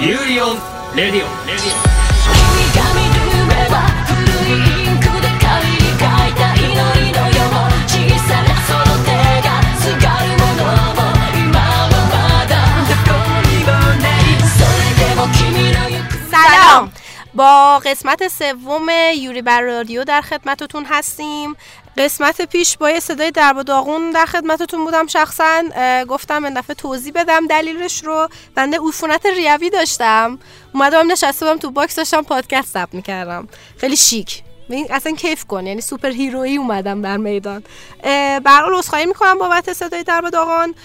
[0.00, 0.58] ユーリオン
[0.96, 1.92] レディオンレディオン
[2.22, 2.36] 君
[2.74, 3.74] が見る目は
[4.08, 7.94] 古いインクで紙に書いた祈りのよう小
[8.26, 9.10] さなその手
[9.46, 10.64] がすがるもの
[10.96, 11.00] も
[11.36, 12.52] 今はまだ
[12.88, 13.14] どこ
[13.48, 13.70] にも
[14.02, 16.90] ないそれでも君の行く سلام
[17.34, 21.56] با قسمت سوم یوری بر رادیو در خدمتتون هستیم
[21.97, 25.63] قسمت پیش با یه صدای درب و داغون در خدمتتون بودم شخصا
[26.09, 28.27] گفتم این دفعه توضیح بدم دلیلش رو.
[28.55, 30.39] بنده عفونت ریوی داشتم.
[30.73, 33.47] اومدم نشسته بودم تو box داشتم پادکست ضبط می‌کردم.
[33.77, 34.43] خیلی شیک.
[34.69, 37.63] ببین اصلا کیف کن یعنی superhero یی اومدم در میدان.
[38.03, 40.75] اه، به هر حال عذرخواهی می‌کنم بابت صدای درب و داغان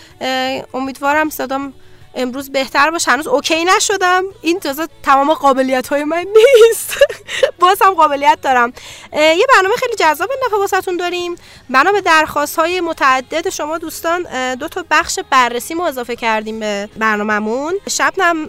[0.74, 1.72] امیدوارم صدام
[2.14, 3.10] امروز بهتر باشه.
[3.10, 4.24] هنوز اوکی نشدم.
[4.42, 6.26] این تازه تمام قابلیت های من
[6.68, 6.94] نیست.
[7.60, 8.72] باز هم قابلیت دارم.
[9.12, 11.34] یه برنامه خیلی جذاب دفعه واسهتون داریم.
[11.70, 16.88] بنا به درخواست های متعدد شما دوستان دو تا بخش بررسی ما اضافه کردیم به
[16.96, 17.74] برنامهمون.
[17.90, 18.48] شبنم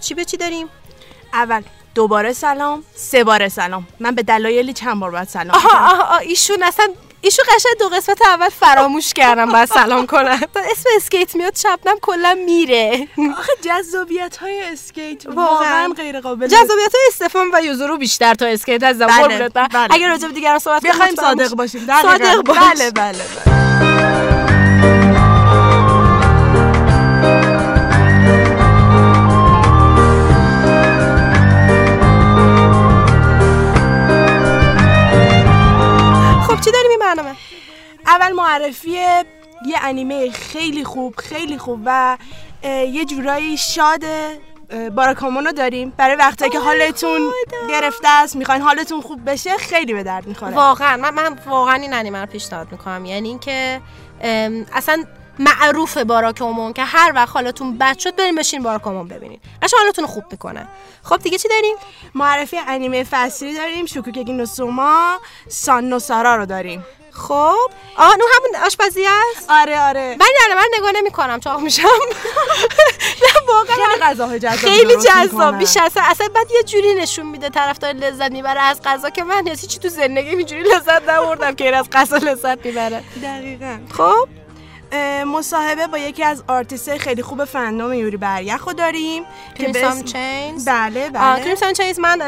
[0.00, 0.68] چی به چی داریم؟
[1.32, 1.62] اول
[1.94, 3.86] دوباره سلام سه بار سلام.
[4.00, 5.68] من به دلایلی چند بار باید سلام آها.
[5.68, 6.88] آها آها، ایشون اصلا
[7.20, 10.40] ایشون قشنگ دو قسمت اول فراموش کردم باید سلام کنم
[10.72, 15.88] اسم اسکیت میاد شبنم کلا میره آخه جذابیت های اسکیت واقعاً.
[15.96, 19.68] غیر قابل جذابیت های استفان و یوزورو بیشتر تا اسکیت از بله، قربونت برم.
[19.68, 19.94] بله.
[19.94, 21.54] اگر راجع به دیگران صحبت کنیم صادق.
[21.54, 22.42] باشیم صادق.
[22.42, 22.58] باش.
[22.58, 23.97] بله بله بله
[36.58, 37.34] خب چی داریم این برنامه؟
[38.06, 39.24] اول معرفی یه
[39.82, 42.16] انیمه خیلی خوب خیلی خوب و
[42.64, 45.92] یه جورایی شاد اه، باراکامونو داریم.
[45.96, 47.20] برای وقتی که حالتون
[47.70, 50.54] گرفته است می‌خواین حالتون خوب بشه خیلی به درد می‌خوره.
[50.54, 53.04] واقعا من, من واقعا این انیمه رو پیشنهاد می‌کنم.
[53.04, 53.80] یعنی اینکه
[54.72, 55.04] اصلا
[55.38, 60.24] معروف باراکومون که هر وقت حالتون بد شد بریم بشین باراکومون ببینین قشنگ حالتون خوب
[60.30, 60.68] می‌کنه.
[61.02, 61.76] خب دیگه چی داریم؟
[62.14, 66.84] معرفی انیمه فصلی داریم Shokugeki no Soma San no Sara رو داریم.
[67.10, 67.70] خب.
[67.96, 70.16] آه اون همون آشپزی است آره آره.
[70.20, 71.82] من نه من نگاه نمی کنم چاق میشم.
[73.22, 75.58] نه واقعا خیلی غذاهای جذاب خیلی جذاب.
[75.58, 79.48] بیش اصلا اصلا بعد یه جوری نشون میده طرفدار لذت می‌بره از غذا که من
[79.48, 83.02] هیچ چی تو زندگی اینجوری لذت نبردم که این از غذا لذت می‌بره.
[83.22, 83.78] دقیقا.
[83.96, 84.28] خب.
[85.26, 89.22] مصاحبه با یکی از آرتیست خیلی خوب fandom یوری بر یخو داریم
[89.54, 91.40] که به Crimson اسم- Chains بله بله.
[91.44, 92.20] Crimson Chains من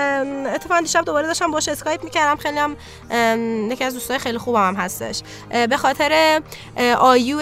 [0.54, 2.36] اتفاقا دیشب دوباره داشتم باش اسکایپ می‌کردم.
[2.36, 2.76] خیلی هم
[3.72, 5.22] یکی از دوستای خیلی خوبم هم هستش.
[5.70, 6.40] به خاطر
[6.98, 7.40] AU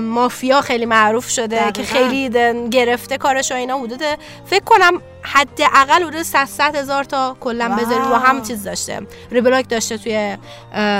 [0.00, 1.70] مافیا خیلی معروف شده دقیقاً.
[1.70, 2.28] که خیلی
[2.70, 4.02] گرفته کارش و اینا حدود
[4.46, 7.68] فکر کنم حداقل حدود 100 100 هزار تا کلا.
[7.68, 9.06] بذاری رو هم چیز داشته.
[9.30, 10.36] reblog داشته توی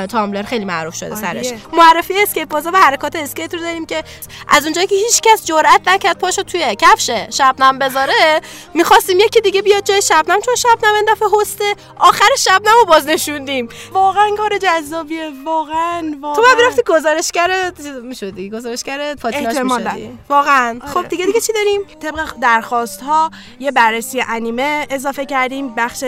[0.07, 0.43] Tumblr.
[0.43, 1.15] خیلی معروف شده.
[1.15, 1.53] سرش.
[1.73, 4.05] معرفی اسکیت بازا و حرکات اسکیت رو داریم که
[4.49, 8.41] از اونجایی که هیچ کس جرئت نکرد پاشو توی کفش شبنم بذاره
[8.75, 13.07] می‌خواستیم یکی دیگه بیاد جای شبنم چون شبنم این دفعه هسته آخر شبنم رو باز
[13.07, 13.69] نشوندیم.
[13.93, 15.31] واقعا کار جذابیه.
[15.45, 16.45] واقعا واقعا.
[16.45, 18.51] تو می‌رفتی گزارشگر می‌شدی.
[18.51, 19.93] گزارشگر پاتیناژ احتمالاً.
[19.93, 20.93] می‌شدی واقعا آره.
[20.93, 26.05] خب دیگه دیگه چی داریم؟ طبق درخواست ها یه بررسی انیمه اضافه کردیم بخش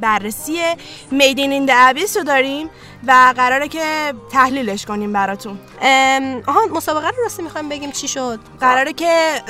[0.00, 0.60] بررسی
[1.10, 2.70] میدین این ابیس رو داریم
[3.06, 5.58] و قراره که تحلیلش کنیم براتون.
[6.46, 9.42] آها مسابقه رو راستی می‌خوایم بگیم چی شد؟ قراره که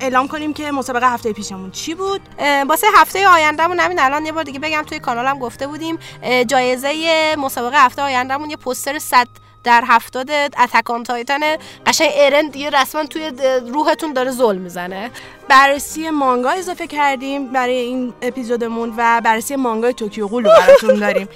[0.00, 2.20] اعلام کنیم که مسابقه هفته پیشمون چی بود.
[2.68, 5.98] واسه هفته آیندهمون همین الان یه بار دیگه بگم توی کانالم گفته بودیم
[6.46, 9.28] جایزه مسابقه هفته آیندهمون یه پوستر 100
[9.64, 11.40] در هفتاد Attack on Titan
[11.86, 13.32] قشنگ ارن دیگه رسما توی
[13.72, 15.10] روحتون داره زل می‌زنه.
[15.48, 21.28] بررسی مانگا اضافه کردیم برای این اپیزودمون و بررسی مانگای Tokyo Ghoul رو براتون داریم.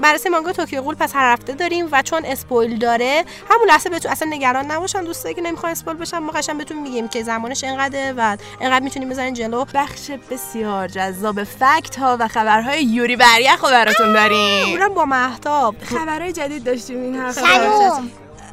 [0.00, 4.10] بررسی مانگا Tokyo Ghoul پس هر هفته داریم و چون spoil داره همون لحظه بهتون
[4.12, 8.12] اصلا نگران نباشن دوستایی که نمی‌خوان spoil بشن ما قشنگ بهتون میگیم که زمانش اینقدره
[8.16, 9.64] و اینقدر می‌تونیم بزنین جلو.
[9.74, 14.68] بخش بسیار جذاب fact ها و خبرهای یوری بر یخ رو براتون داریم.
[14.68, 17.42] اونم با مهتاب خبرهای جدید داشتیم این هفته.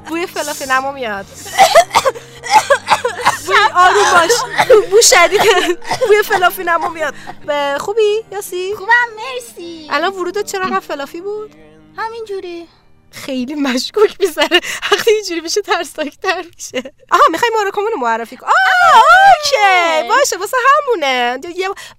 [0.10, 1.26] بوی فلافل نما میاد.
[3.76, 4.32] آروم باش.
[4.92, 5.80] بو شدید.
[6.08, 7.14] بوی فلافی نما میاد
[7.80, 9.88] خوبی یاسی؟ خوبم مرسی.
[9.92, 11.56] الان ورودت چرا هم فلافی بود؟
[11.98, 12.68] همینجوری.
[13.12, 14.62] خیلی مشکوک می‌ذاره
[14.92, 16.94] وقتی اینجوری میشه ترسناکتر میشه.
[17.12, 18.48] آها می‌خوای ما رو معرفی کن.
[18.48, 18.54] آه
[18.96, 20.08] اوکی.
[20.10, 21.38] باشه واسه همونه.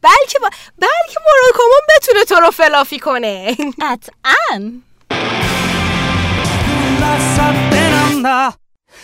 [0.02, 0.50] بلکه با...
[0.78, 3.56] بلکه ماراکومون بتونه تو رو فلافی کنه.
[3.80, 4.72] قطعا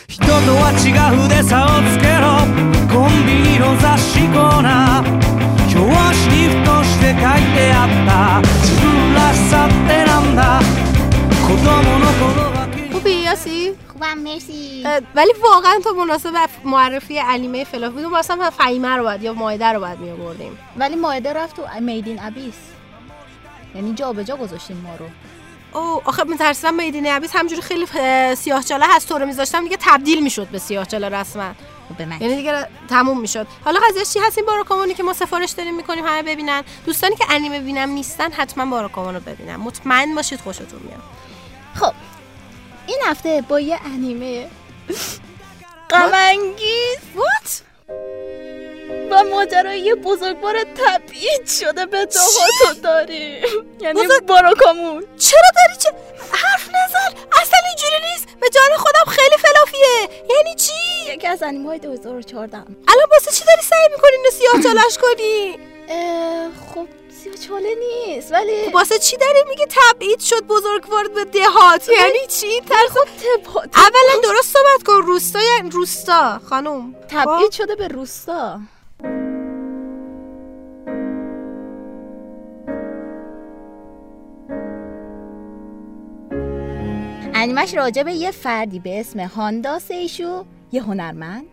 [0.07, 0.91] 人とは違
[1.25, 2.41] うで差をつけろ
[2.91, 5.19] コンビニの雑誌コーナー
[5.77, 10.59] 表紙にふとして書いてあった自分らしさってなんだ
[11.45, 16.33] 子供の頃は気に خوبی یاسی خوبم خوبم مرسی اه، ولی واقعا تو مناسب
[16.65, 21.33] معرفی انیمه فلافی بود مثلا فهیمه رو باید یا مایده رو باید میآوردیم ولی ماعده
[21.33, 22.55] رفت تو میدین ابیس
[23.75, 25.05] یعنی جا به جا گذاشتین ما رو
[25.74, 27.86] او آخه میترسیدم میدین عبیس همجوری خیلی
[28.36, 31.54] سیاه چاله هست تو رو میذاشتم دیگه تبدیل می‌شد به سیاه چاله رسما.
[31.88, 33.46] خب یعنی دیگه تموم می‌شد.
[33.64, 36.62] حالا قضیه چی هست؟ این باراکامونی که ما سفارش داریم می‌کنیم همه ببینن.
[36.86, 39.56] دوستانی که انیمه ببینن نیستن حتما باراکامون رو ببینن.
[39.56, 41.02] مطمئن باشید خوشتون میاد.
[41.74, 41.92] خب
[42.86, 44.46] این هفته با یه انیمه.
[45.90, 46.98] غمانگیز.
[47.14, 47.62] وات
[49.14, 53.42] و ماجرای بزرگوار تبعید شده به دهاتو داریم
[53.80, 55.04] یعنی باراکامون.
[55.18, 55.90] چرا داری؟ چه
[56.32, 57.20] حرف نزن.
[57.42, 58.26] اصلا اینجوری نیست.
[58.40, 60.08] به جان خودم خیلی فلافیه.
[60.36, 64.62] یعنی چی؟ یکی از انیمه های 2014 الان واسه چی داری سعی می‌کنی اینو سیاه
[64.62, 65.58] چالش کنی؟
[66.74, 66.88] خب
[67.22, 72.60] سیاه چاله نیست ولی واسه چی داری میگه تبعید شد بزرگوار به دهات؟ یعنی چی؟
[72.60, 76.94] ترس تبا اولا درست صحبت کن روستا یا روستا خانم.
[77.10, 78.60] تبعید شده به روستا.
[87.44, 91.44] انیمش راجع به یه فردی به اسم هاندا سیشو یه هنرمند.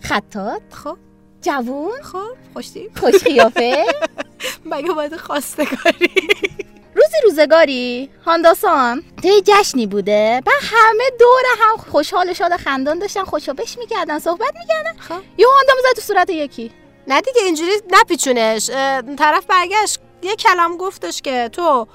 [0.00, 0.96] خطات خب.
[1.42, 2.02] جوون.
[2.02, 3.84] خب خوشی خوش قیافه.
[4.72, 6.10] مگه باید خواستگاری؟
[6.96, 10.42] روزی روزگاری هانداسان توی جشنی بوده.
[10.46, 14.98] و همه دور هم خوشحال و شاد خندان داشتن خوشابش می‌کردن صحبت می‌کردن.
[14.98, 15.20] خب.
[15.38, 16.70] یه هاندا می‌زد تو صورت یکی.
[17.08, 18.70] نه دیگه اینجوری نپیچونش.
[19.18, 21.86] طرف برگشت یه کلام گفتش که تو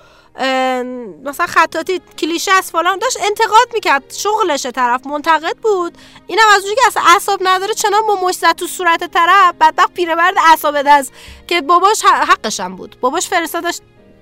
[1.23, 4.13] مثلا خطاطی کلیشه از فلان داشت انتقاد می‌کرد.
[4.13, 5.97] شغلشه طرف منتقد بود.
[6.27, 9.53] اینم از اونجایی که اصلا اعصاب نداره چنان با مشت تو صورت طرف.
[9.61, 11.11] بدبخت پیرمرد اعصاب از
[11.47, 12.97] که باباش حقش هم بود.
[13.01, 13.79] باباش فرستادش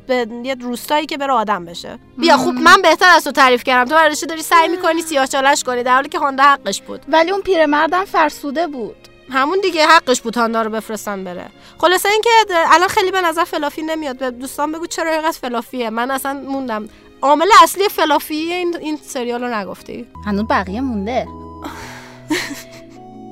[0.07, 1.99] به یه روستایی که بره آدم بشه.
[2.17, 3.89] بیا خوب من بهتر از تو تعریف کردم.
[3.89, 7.01] تو برای داری سعی می‌کنی سیاه چالش کنی؟ در حالی که هاندا حقش بود.
[7.07, 9.16] ولی اون پیرمردم فرسوده بود.
[9.29, 11.45] همون دیگه حقش بود هاندا رو بفرستن بره.
[11.77, 14.17] خلاصه اینکه الان خیلی به نظر فلافی نمیاد.
[14.17, 15.89] به دوستان بگو چرا اینقدر فلافیه.
[15.89, 16.89] من اصلا موندم.
[17.21, 20.07] عامل اصلی فلافی این این سریال رو نگفتی.
[20.25, 21.27] هنوز بقیه مونده.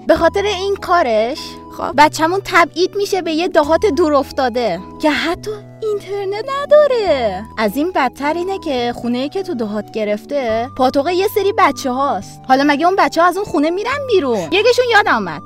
[0.07, 1.39] به خاطر این کارش
[1.77, 1.91] خب.
[1.97, 5.51] بچه‌مون تبعید میشه به یه دهات دور افتاده که حتی
[5.83, 7.43] اینترنت نداره.
[7.57, 12.41] از این بدتر اینه که خونه که تو دهات گرفته پاتوق یه سری بچه هاست
[12.47, 15.41] حالا مگه اون بچه ها از اون خونه میرن بیرون؟ یکیشون یادم اومد.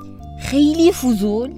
[0.50, 1.52] خیلی فضول.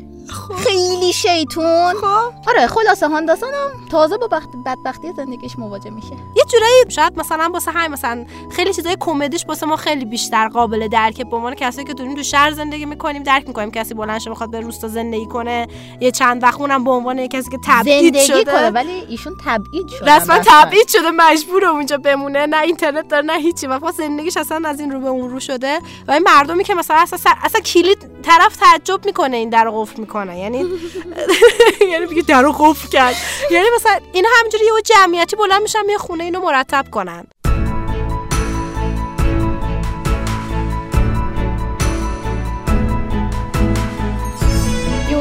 [0.58, 1.94] خیلی شیطون.
[1.94, 2.50] خب.
[2.50, 6.12] آره خلاصه هانداسانم تازه با بخت بدبختی زندگیش مواجه میشه.
[6.12, 10.88] یه جورایی شاید مثلا واسه همین مثلا خیلی چیزای کمدیش واسه ما خیلی بیشتر قابل
[10.88, 14.52] درکه به عنوان کسایی که داریم تو شهر زندگی می‌کنیم درک می‌کنیم کسی بلند بخواد
[14.52, 15.68] به روستا زندگی کنه
[16.00, 18.52] یه چند وقت اونم به عنوان کسی که تبعید زندگی شده.
[18.52, 20.16] کنه ولی ایشون تبعید شده.
[20.16, 22.46] رسما تبعید شده مجبور اونجا بمونه.
[22.46, 23.68] نه اینترنت داره نه هیچی.
[23.68, 25.80] و فقط زندگیش اصلا از این رو به اون رو شده.
[26.08, 30.21] و این مردمی که مثلا اصلا, اصلا کلید طرف تعجب می‌کنه این در قفل می‌کنه.
[30.30, 30.58] یعنی
[31.92, 33.16] یعنی میگه در رو قفل کرد.
[33.52, 37.28] یعنی مثلا اینا همینجوری یه جمعیتی بلند میشن یه خونه اینو مرتب کنن.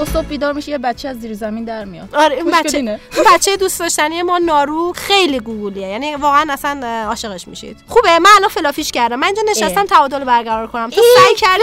[0.01, 2.09] یه صبح بیدار میشه یه بچه از زیر زمین در میاد.
[2.15, 3.01] آره این بچه اینه.
[3.17, 5.89] این بچه دوست داشتنی ما نارو خیلی گوگولیه.
[5.89, 7.77] یعنی واقعا اصلا عاشقش میشید.
[7.89, 9.17] خوبه من الان فلافیش کردم.
[9.17, 9.85] من اینجا نشستم.
[9.85, 10.91] تعادل برقرار کنم.
[10.91, 11.63] تو سعی کردی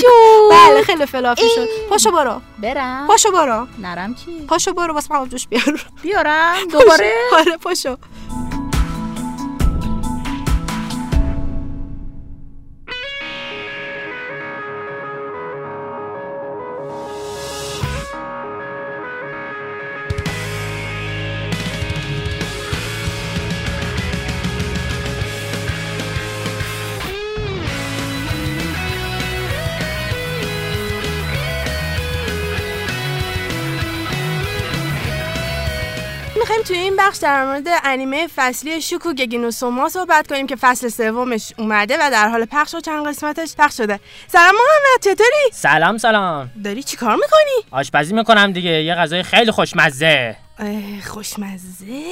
[0.00, 0.06] شد.
[0.50, 1.68] بله خیلی فلافی شد.
[1.90, 2.40] پاشو برو.
[2.58, 3.06] برم.
[3.06, 3.66] پاشو برو.
[3.78, 5.86] نرم چی؟ پاشو برو واسه جوش بیار.
[6.02, 7.96] بیارم دوباره؟ آره پاشو.
[37.16, 42.10] بخش در مورد انیمه فصلی شوکو گگینو سوما صحبت کنیم که فصل سومش اومده و
[42.10, 44.00] در حال پخش و چند قسمتش پخش شده.
[44.32, 46.50] سلام محمد چطوری؟ سلام سلام.
[46.64, 50.36] داری چی کار می‌کنی؟ آشپزی می‌کنم دیگه یه غذای خیلی خوشمزه.
[51.06, 52.04] خوشمزه؟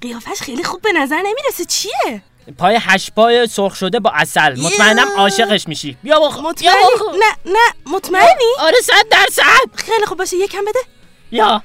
[0.00, 2.22] قیافش خیلی خوب به نظر نمی‌رسه چیه؟
[2.58, 5.96] پای هشت پای سرخ شده با اصل مطمئنم عاشقش میشی.
[6.02, 9.74] بیا بخ بیا مطمئنی؟ نه نه مطمئنی؟ آره صد درصد.
[9.74, 10.80] خیلی خوب باشه یکم بده.
[11.30, 11.62] یا.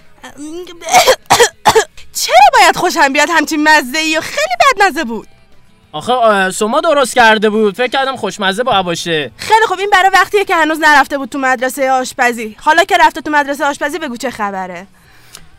[2.21, 5.27] چرا باید خوشم بیاد همچین مزه ای و خیلی بد مزه بود؟
[5.91, 7.75] آخه سما درست کرده بود.
[7.75, 11.39] فکر کردم خوشمزه با باشه خیلی خوب این برای وقتیه که هنوز نرفته بود تو
[11.39, 12.55] مدرسه آشپزی.
[12.59, 14.87] حالا که رفته تو مدرسه آشپزی بگو چه خبره.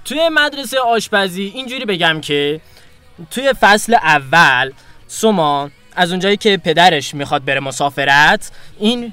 [0.05, 2.61] توی مدرسه آشپزی اینجوری بگم که
[3.31, 4.73] توی فصل اول
[5.07, 9.12] سما از اونجایی که پدرش می‌خواد بره مسافرت این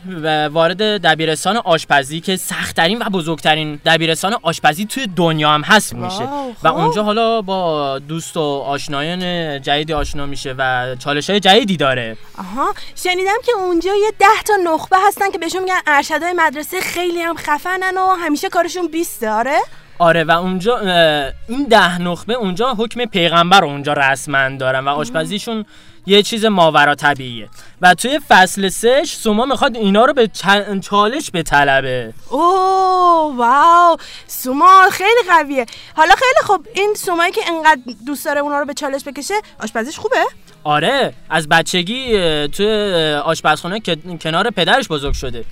[0.52, 6.24] وارد دبیرستان آشپزی که سختترین و بزرگترین دبیرستان آشپزی توی دنیا هم هست میشه.
[6.64, 6.76] و خب.
[6.76, 9.22] اونجا حالا با دوست و آشنایان
[9.62, 12.18] جدیدی آشنا میشه و چالش های جدیدی داره.
[12.38, 17.22] آها شنیدم که اونجا یه ده تا نخبه هستن که بهشون میگن ارشدای مدرسه خیلی
[17.22, 19.58] هم خفنن و همیشه کارشون بیسته آره؟
[20.00, 20.80] آره و اونجا
[21.48, 25.66] این ده نخبه اونجا حکم پیغمبر رو اونجا رسما دارن و آشپزیشون
[26.06, 27.50] یه چیز ماورا طبیعیه.
[27.82, 30.28] و توی فصل سهش سوما می‌خواد اینا رو به
[30.82, 33.98] چالش به طلبه اوه واو.
[34.28, 35.66] سوما خیلی قویه.
[35.96, 36.68] حالا خیلی خوب.
[36.74, 40.26] این سومایی که انقدر دوست داره اونا رو به چالش بکشه آشپزیش خوبه؟
[40.64, 42.12] آره از بچگی
[42.48, 42.68] توی
[43.24, 43.80] آشپزخونه
[44.22, 45.46] کنار پدرش بزرگ شده.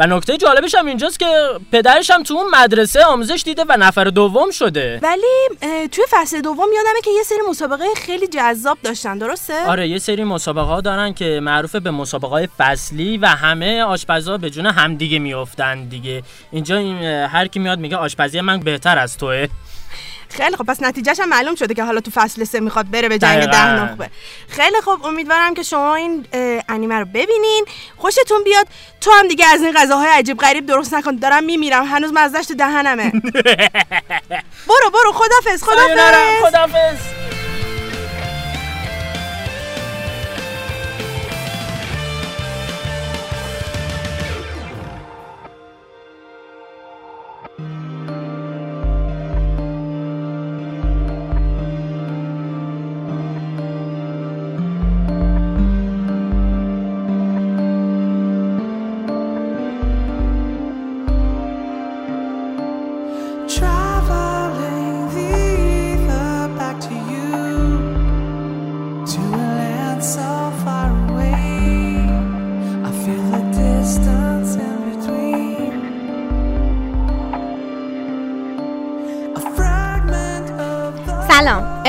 [0.00, 1.26] و نکته جالبش هم اینجاست که
[1.72, 5.00] پدرش هم تو اون مدرسه آموزش دیده و نفر دوم شده.
[5.02, 9.98] ولی توی فصل دوم یادمه که یه سری مسابقه خیلی جذاب داشتن درسته؟ آره یه
[9.98, 14.66] سری مسابقه ها دارن که معروف به مسابقه های فصلی و همه آشپزا به جون
[14.66, 16.22] همدیگه میافتن دیگه.
[16.52, 19.46] اینجا این هر کی میاد میگه آشپزی من بهتر از توه.
[20.28, 23.18] خیلی خب پس نتیجهش هم معلوم شده که حالا تو فصل سه می‌خواد بره به
[23.18, 23.44] جنگ.
[23.44, 24.10] ده نخبه.
[24.48, 26.26] خیلی خب امیدوارم که شما این
[26.68, 27.64] انیمه رو ببینین.
[27.96, 28.66] خوشتون بیاد.
[29.00, 31.16] تو هم دیگه از این غذاهای عجیب غریب درست نکن.
[31.16, 31.84] دارم میمیرم.
[31.84, 33.12] هنوز مزدش تو دهنمه.
[34.68, 35.12] برو برو.
[35.12, 36.42] خدافظ خدافظ.
[36.42, 37.29] خدافز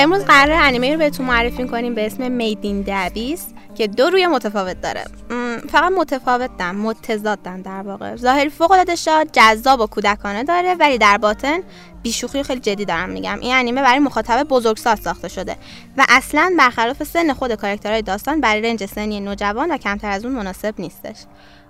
[0.02, 4.82] امروز قرار انیمه رو بهتون معرفی کنیم به اسم میدین دبیس که دو روی متفاوت
[4.82, 5.04] داره.
[5.70, 8.16] فقط متفاوتن متضادن در واقع.
[8.16, 11.60] ظاهری فوق العاده شاد جذاب و کودکانه داره ولی در باطن
[12.02, 13.40] بیشوخی خیلی جدی دارم میگم.
[13.42, 15.56] این انیمه برای مخاطب بزرگسال ساخته شده
[15.98, 20.34] و اصلا برخلاف سن خود کاراکترهای داستان برای رنج سنی نوجوان و کمتر از اون
[20.34, 21.18] مناسب نیستش.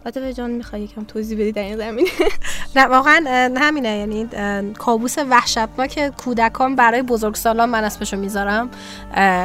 [0.05, 2.09] عاطفه جان می‌خوای یکم توضیح بدی در این زمینه؟
[2.75, 3.97] نه واقعا همینه.
[3.97, 4.27] یعنی
[4.73, 8.69] کابوس وحشتناک کودکان برای بزرگسالان من اسمشو می‌ذارم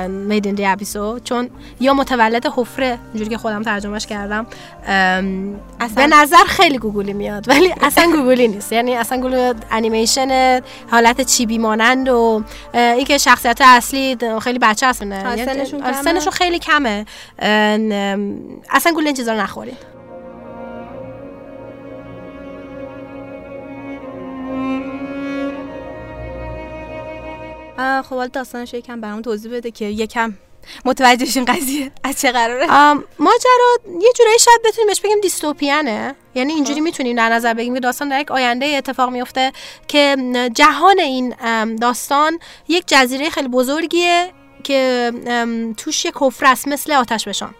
[0.08, 4.46] Made in the Abyss و چون یا متولد حفره اینجوری که خودم ترجمهش کردم
[4.86, 5.52] ام،
[5.96, 8.72] به نظر خیلی گوگولی میاد ولی اصلا گوگولی نیست.
[8.72, 10.60] یعنی اصلا گول انیمیشن
[10.90, 12.42] حالت chibi مانند و
[12.74, 17.06] اه، اینکه شخصیت اصلی خیلی بچه هستن آه، سنشون خیلی کمه.
[18.70, 19.95] اصلا گول این چیزا رو نخورید.
[27.78, 30.34] خب حالا داستانش یکم برام توضیح بده که یکم
[30.84, 31.92] متوجه شین قضیه.
[32.04, 32.66] از چه قراره؟
[33.18, 36.14] ماجرا یه جورایی شاید بتونیم بهش بگیم دیستوپیانه.
[36.34, 39.52] یعنی اینجوری می‌تونیم در نظر بگیریم که داستان در یک آینده اتفاق میفته
[39.88, 40.16] که
[40.54, 41.34] جهان این
[41.76, 44.32] داستان یک جزیره خیلی بزرگیه
[44.64, 45.12] که
[45.76, 47.54] توش یک حفره است مثل آتش بشان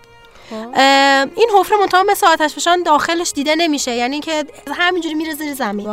[1.37, 3.95] این حفره منتها مثل آتش فشان داخلش دیده نمیشه.
[3.95, 4.45] یعنی که
[4.77, 5.87] همینجوری میره زیر زمین.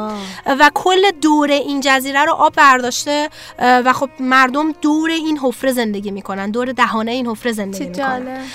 [0.46, 3.30] و کل دور این جزیره رو آب برداشته
[3.60, 6.52] و خب مردم دور این حفره زندگی می‌کنن.
[6.52, 8.46] دور دهانه این حفره زندگی می‌کنن.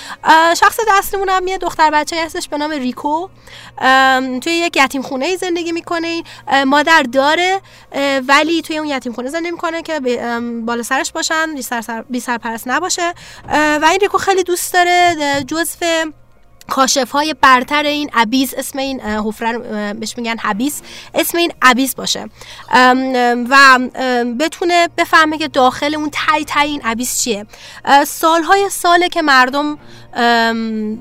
[0.53, 3.27] شخص اصلیمون هم یه دختر بچه هستش به نام ریکو.
[4.41, 6.23] توی یک یتیم خونه ای زندگی می‌کنه.
[6.65, 7.61] مادر داره
[8.27, 9.99] ولی توی اون یتیم خونه زندگی می‌کنه که
[10.65, 13.13] بالا سرش باشن بی سر بی سرپرست نباشه.
[13.51, 15.15] و این ریکو خیلی دوست داره
[15.47, 15.75] جزو
[16.69, 19.57] کاشف های برتر این ابیز اسم این حفره
[19.93, 20.81] بهش میگن حبیس
[21.13, 22.29] اسم این ابیز باشه.
[23.49, 23.79] و
[24.39, 27.45] بتونه بفهمه که داخل اون تای تای این ابیز چیه.
[28.07, 29.77] سالهای ساله که مردم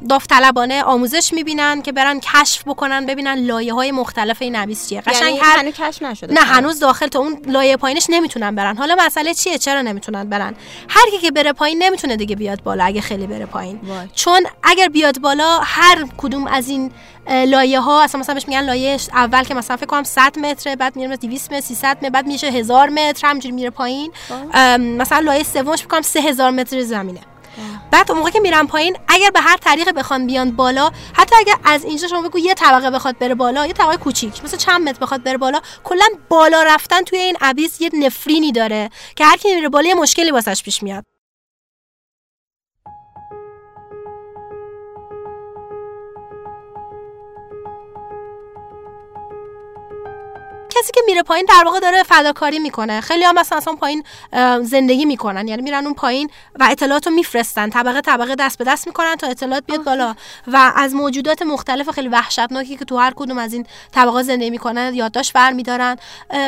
[0.08, 5.00] داوطلبانه آموزش می‌بینن که برن کشف بکنن ببینن لایه های مختلف این ابیز چیه.
[5.00, 8.76] قشنگ یعنی هر هنوز کشف نشده نه هنوز داخل تا اون لایه پایینش نمی‌تونن برن.
[8.76, 10.54] حالا مسئله چیه؟ چرا نمی‌تونن برن؟
[10.88, 13.80] هر کی که بره پایین نمی‌تونه دیگه بیاد بالا اگه خیلی بره پایین.
[13.82, 14.08] وای.
[14.14, 16.90] چون اگر بیاد بالا هر کدوم از این
[17.28, 20.96] لایه ها اصلا مثلا بهش میگن لایه اول که مثلا فکر کنم 100 متره بعد
[20.96, 24.12] میره 200 متر 300 متر بعد میشه 1000 متر همینجوری میره پایین.
[24.98, 27.20] مثلا لایه سومش فکر کنم 3000 متر زمینه.
[27.90, 31.54] بعد اون موقع که میرن پایین اگر به هر طریق بخوان بیان بالا حتی اگر
[31.64, 34.98] از اینجا شما بگو یه طبقه بخواد بره بالا یه طبقه کوچیک مثلا چند متر
[34.98, 39.54] بخواد بره بالا کلا بالا رفتن توی این ابیس یه نفرینی داره که هر کی
[39.54, 41.04] میره بالا یه مشکلی واسش پیش میاد.
[50.80, 53.00] کسی که میره پایین در واقع داره فداکاری می‌کنه.
[53.00, 54.04] خیلی هم مثلا اصلا پایین
[54.62, 55.48] زندگی می‌کنن.
[55.48, 56.30] یعنی میرن اون پایین
[56.60, 57.70] و اطلاعات رو میفرستن.
[57.70, 60.14] طبقه طبقه دست به دست می‌کنن تا اطلاعات بیاد بالا.
[60.46, 64.94] و از موجودات مختلف خیلی وحشتناکی که تو هر کدوم از این طبقات زندگی می‌کنن
[64.94, 65.96] یادداشت برمیدارن.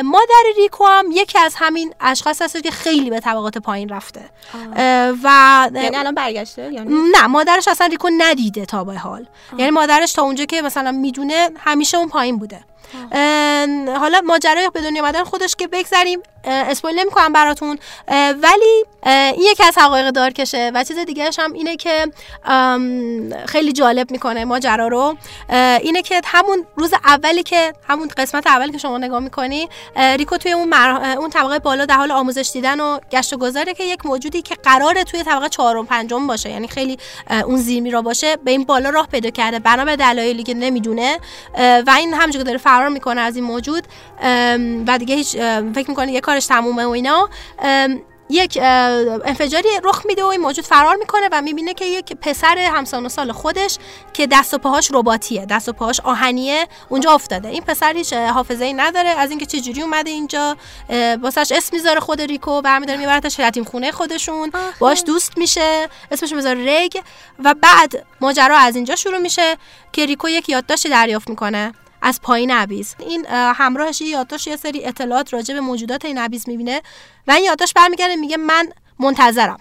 [0.03, 4.29] مادر ریکو هم یکی از همین اشخاص هست که خیلی به طبقات پایین رفته.
[5.23, 9.27] و یعنی الان برگشته یعنی نه؟ مادرش اصلا ریکو ندیده تا به حال.
[9.57, 12.63] یعنی مادرش تا اونجا که مثلا می‌دونه همیشه اون پایین بوده.
[13.99, 16.19] حالا ماجرای به دنیا آمدن خودش که بگذریم.
[16.43, 17.79] اسپویل نمی‌کنم براتون.
[18.41, 22.07] ولی این یکی از حقایق دارکشه و چیز دیگهش هم اینه که
[23.45, 25.15] خیلی جالب می‌کنه ماجرا رو.
[25.81, 30.51] اینه که همون روز اولی که همون قسمت اولی که شما نگاه می‌کنی ریکو توی
[30.51, 31.17] اون, مر...
[31.17, 34.55] اون طبقه بالا در حال آموزش دیدن و گشت و گذاره که یک موجودی که
[34.55, 36.97] قراره توی طبقه چهارم پنجم باشه یعنی خیلی
[37.45, 39.59] اون زیرمی را باشه به این بالا راه پیدا کرده.
[39.59, 41.19] بنا به دلایلی که نمی‌دونه.
[41.57, 43.83] و این همونجوری داره فرار می‌کنه از این موجود
[44.87, 45.37] و دیگه هیچ
[45.75, 47.29] فکر می‌کنه یه کارش تمومه و اینا.
[48.33, 48.59] یک
[49.25, 53.09] انفجاری رخ میده و این موجود فرار می‌کنه و می‌بینه که یک پسر همسان و
[53.09, 53.77] سال خودش
[54.13, 57.47] که دست و پاهاش رباتیه دست و پاهاش آهنیه اونجا افتاده.
[57.47, 59.09] این پسر هیچ حافظه ای نداره.
[59.09, 60.57] از اینکه چه جوری اومده اینجا
[61.21, 64.51] واسش اسم می‌ذاره خود ریکو برمیداره میبرتش یتیم خونه خودشون.
[64.79, 65.89] باش دوست میشه.
[66.11, 67.01] اسمش می‌ذاره رگ.
[67.43, 69.57] و بعد ماجرا از اینجا شروع میشه
[69.91, 71.73] که ریکو یک یادداشت دریافت می‌کنه.
[72.01, 76.17] از پایین عبیز این اه، همراهش یه یادداشت یه سری اطلاعات راجع به موجودات این
[76.17, 76.81] عبیز می‌بینه
[77.27, 79.59] و این یادداشت برمیگرده میگه من منتظرم.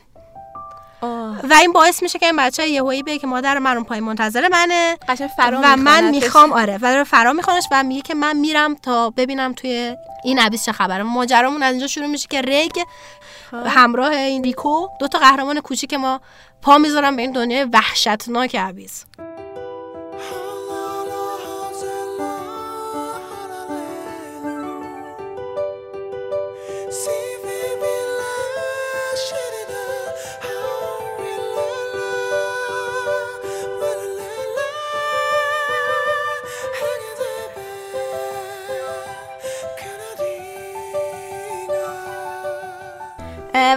[1.50, 4.48] و این باعث میشه که این بچه یهویی بگه که مادر من اون پایین منتظر
[4.48, 4.96] منه
[5.36, 6.10] فرا و من.
[6.10, 10.64] می‌خوام آره و فرا میخوانش و میگه که من میرم تا ببینم توی این عبیس
[10.64, 11.02] چه خبره.
[11.02, 12.80] ماجرامون از اینجا شروع میشه که رگ
[13.66, 16.20] همراه این ریکو دو تا قهرمان کوچیک ما
[16.62, 19.04] پا می‌ذارن به این دنیای وحشتناک عبیس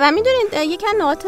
[0.04, 1.26] و می‌دونید یکی از نقاط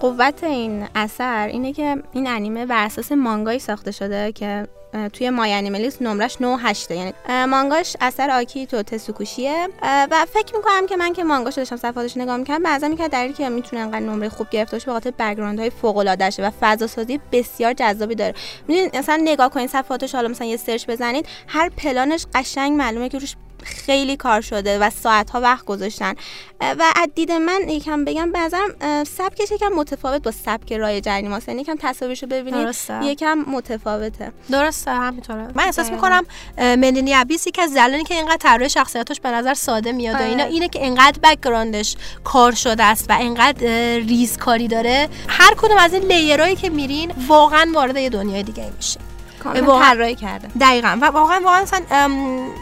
[0.00, 4.66] قوت این اثر اینه که این انیمه بر اساس مانگایی ساخته شده که
[5.12, 9.68] توی MyAnime نمرش 9 8 یعنی مانگاش اثر آکیتو تسوکوشیه.
[9.82, 13.34] اه، و فکر می‌کنم که من که مانگاش داشتم صفحاتش نگاه می‌کردم بعضا می‌کرد دلیلی
[13.34, 16.86] که می‌تونه انقدر نمره خوب گرفته باشه به خاطر background های فوق العاده و فضا
[16.86, 18.34] سازی بسیار جذابی داره.
[18.68, 23.18] می‌دونید مثلا نگاه کنید صفحاتش حالا مثلا یه search بزنید هر پلانش قشنگ معلومه که
[23.18, 26.14] روش خیلی کار شده و ساعت ها وقت گذاشتن
[26.60, 31.08] و از دید من یکم بگم به نظرم اه، سبکش یکم متفاوت با سبک رایج
[31.08, 33.04] انیماس یعنی یکم تصاویرشو ببینید درسته.
[33.04, 35.90] یکم متفاوته درسته همینطوره من احساس.
[35.90, 36.26] می‌کنم
[36.58, 40.18] Made in Abyss یکی از دلایلی که اینقدر طراحی شخصیتاش به نظر ساده میاد و
[40.18, 40.26] آره.
[40.26, 45.54] اینا اینه که انقدر background ش کار شده است و انقدر اه، ریزکاری داره هر
[45.54, 49.00] کدوم از این layer ایی که میرین واقعا وارد یه دنیای دیگه میشه
[49.44, 50.48] کاملا طراحی کرده.
[50.60, 50.98] دقیقا.
[51.00, 51.80] و واقعا واقعا مثلا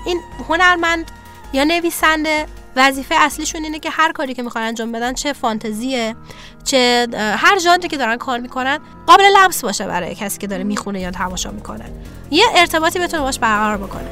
[0.06, 1.10] این هنرمند
[1.52, 6.16] یا نویسنده وظیفه اصلیشون اینه که هر کاری که می‌خوان انجام بدن چه فانتزیه
[6.64, 11.00] چه هر ژانری که دارن کار می‌کنن قابل لمس باشه برای کسی که داره می‌خونه
[11.00, 11.84] یا تماشا می‌کنه.
[12.30, 14.08] یه ارتباطی بتونه باش برقرار بکنه.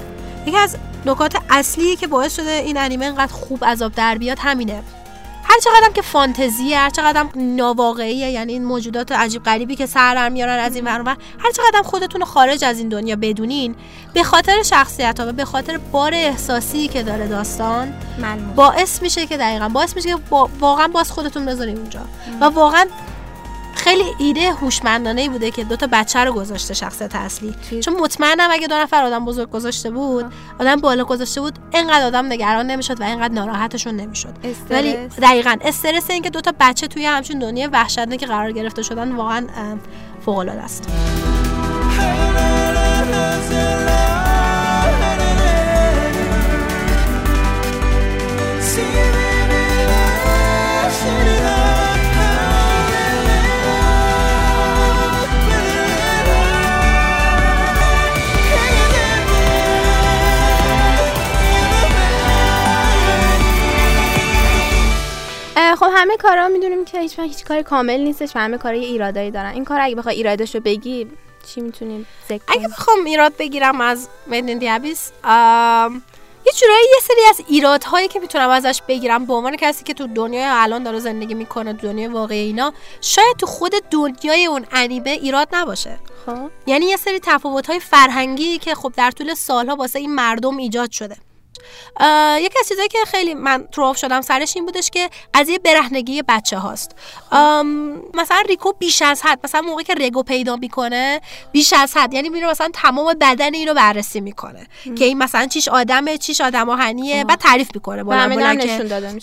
[0.47, 4.83] یکی از نکات اصلی که باعث شده این انیمه اینقدر خوب عذاب در بیاد همینه.
[5.51, 10.59] هر چقدر که فانتزیه هر چقدر ناواقعیه یعنی این موجودات عجیب غریبی که سر میارن
[10.59, 13.75] از این ور هر چقدر خودتون رو خارج از این دنیا بدونین
[14.15, 17.93] به خاطر شخصیت ها و به خاطر بار احساسی که داره داستان
[18.57, 22.01] باعث میشه که دقیقا باعث میشه که با- واقعا باز خودتون بذارین اونجا.
[22.41, 22.85] و واقعا
[23.91, 28.49] خیلی ایده هوشمندانه ای بوده که دوتا بچه رو گذاشته شخصیت اصلی چی؟ چون مطمئنم
[28.51, 33.01] اگه دو نفر آدم بزرگ گذاشته بود آدم بالا گذاشته بود اینقدر آدم نگران نمی‌شد
[33.01, 34.35] و اینقدر ناراحتشون نمی‌شد
[34.71, 34.97] ولی.
[35.23, 39.47] دقیقا استرس این که دوتا بچه توی همچین دنیای وحشتناکی قرار گرفته شدن واقعا
[40.25, 40.89] فوق العاده است
[65.77, 69.31] خب همه کارا می‌دونیم که هیچ هیچ کاری کامل نیستش و همه کارا یه ایرادایی
[69.31, 69.51] دارن.
[69.51, 71.07] این کار اگه بخوای ایرادش رو بگی
[71.47, 75.11] چی می‌تونیم ذکر اگه بخوام ایراد بگیرم از مدین دیابیس
[76.47, 79.27] یه جورایی یه سری از ایرادهایی که می‌تونم ازش بگیرم.
[79.27, 83.47] به عنوان کسی که تو دنیای الان داره زندگی می‌کنه دنیای واقعی اینا شاید تو
[83.47, 85.97] خود دنیای اون انیمه ایراد نباشه.
[86.27, 86.51] خب.
[86.67, 91.17] یعنی یه سری تفاوت‌های فرهنگی که خب در طول سالها واسه این مردم ایجاد شده.
[92.39, 96.59] یکی از چیزایی که خیلی من تروف شدم سرش این بودش که قضیه برهنگی بچه
[96.59, 96.91] هاست.
[98.15, 101.21] مثلا ریکو بیش از حد مثلا موقعی که رگو پیدا می‌کنه
[101.53, 104.67] بیش از حد یعنی میره مثلا تمام بدن اینو بررسی می‌کنه.
[104.99, 108.63] که این مثلا چیش آدمه چیش آدم آهنیه بعد تعریف می‌کنه بلند بلند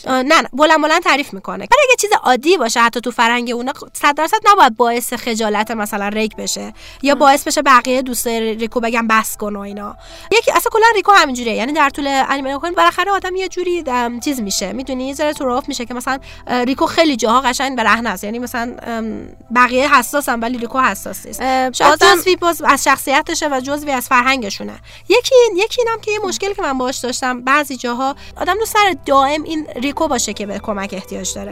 [0.07, 1.57] نه نه بلند بلند تعریف می‌کنه.
[1.57, 6.07] ولی اگه چیز عادی باشه حتی تو فرهنگ اونا صد درصد نباید باعث خجالت مثلا
[6.07, 9.97] ریک بشه یا باعث بشه بقیه دوست ریکو بگن بس کن و اینا.
[10.31, 13.83] یکی اصلا کلا ریکو همینجوریه یعنی در طول انیمه نگاه کنید بالاخره آدم یه جوری
[14.23, 14.73] چیز میشه.
[14.73, 18.75] می‌دونی؟ یه ذره تو میشه که مثلا ریکو خیلی جاها قشنگ برهنه است یعنی مثلا
[19.55, 21.41] بقیه حساسن ولی ریکو حساس نیست.
[21.73, 24.73] شاید جزوی باز از شخصیتشه و جزوی از فرهنگشونه.
[25.09, 28.97] یکی یکی اینم که یه مشکلی که من باهاش داشتم بعضی جاها آدم دوست داره
[29.05, 31.51] دائم این ریکو باشه که به کمک احتیاج داره.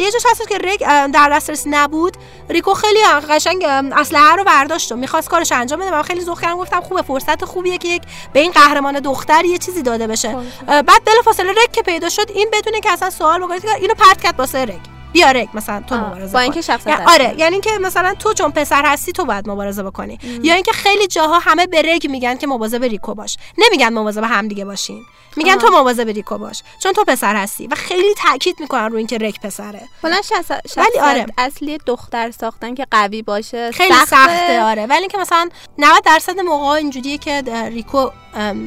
[0.00, 0.80] یه جاش هست که ریک
[1.12, 2.16] در دسترس نبود.
[2.48, 3.00] ریکو خیلی
[3.30, 5.90] قشنگ اسلحه رو برداشت و می‌خواست کارش انجام بده.
[5.90, 9.58] من خیلی ذوق کردم گفتم خوبه فرصت خوبیه که یک به این قهرمان دختر یه
[9.58, 10.28] چیزی داده بشه.
[10.68, 14.22] اه، بعد بلافاصله ریک که پیدا شد این بدونه که اصلا سوال بکنید اینو پرت
[14.22, 14.80] کرد واسه ریک
[15.14, 16.38] بیا ریک مثلا تو مبارزه با.
[16.38, 17.10] اینکه شخصیت یعنی-.
[17.12, 20.18] آره یعنی اینکه مثلا تو چون پسر هستی تو باید مبارزه بکنی.
[20.42, 23.36] یا اینکه خیلی جاها همه به رگ میگن که مواظب ریکو باش.
[23.58, 25.02] نمیگن مواظب هم دیگه باشین
[25.36, 26.62] میگن تو مواظب ریکو باش.
[26.82, 29.88] چون تو پسر هستی و خیلی تاکید می‌کنن رو اینکه رگ پسره.
[30.02, 31.26] کلا شخص- ولی آره.
[31.38, 34.86] اصلی دختر ساختن که قوی باشه خیلی سخته, آره.
[34.86, 35.48] ولی اینکه مثلا
[35.78, 38.10] 90 درصد موقع اینجوریه که ریکو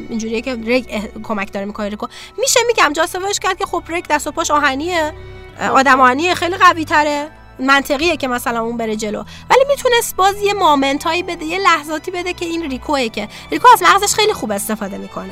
[0.09, 2.07] اینجوریه که رگ کمک داره می‌کنه ریکو.
[2.37, 5.13] میشه میگم جاستفایش کرد که خب رگ دست و پاش آهنیه.
[5.61, 7.29] آدم آهنیه خیلی قوی تره.
[7.59, 9.23] منطقیه که مثلا اون بره جلو.
[9.49, 13.67] ولی می‌تونست باز یه مامنت هایی بده یه لحظاتی بده که این ریکوه که ریکو
[13.73, 15.31] از مغزش خیلی خوب استفاده می‌کنه.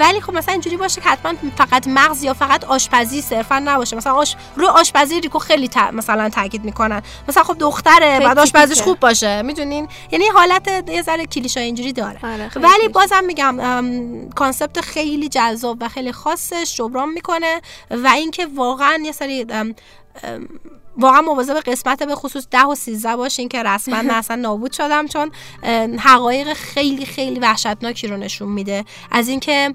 [0.00, 3.96] ولی خب مثلا اینجوری باشه که حتما فقط مغز یا فقط آشپزی صرفا نباشه.
[3.96, 4.36] مثلا آش...
[4.56, 5.90] روی آشپزی ریکو خیلی تا...
[5.90, 7.02] مثلا تاکید می‌کنن.
[7.28, 8.82] مثلا خب دختره بعد آشپزیش.
[8.82, 9.42] خوب باشه.
[9.42, 12.18] می‌دونین؟ یعنی حالت یه ذره کلیشه اینجوری داره.
[12.22, 12.88] آره، ولی.
[12.92, 19.12] بازم میگم ام، concept خیلی جذاب و خیلی خاصش جبران می‌کنه و اینکه واقعا یه
[19.12, 19.74] سری ام،
[20.98, 25.06] واقعا مواظب قسمت به خصوص ده و 13 باشین که رسما من اصلا نابود شدم
[25.06, 25.30] چون
[25.98, 28.84] حقایق خیلی خیلی وحشتناکی رو نشون میده.
[29.10, 29.74] از اینکه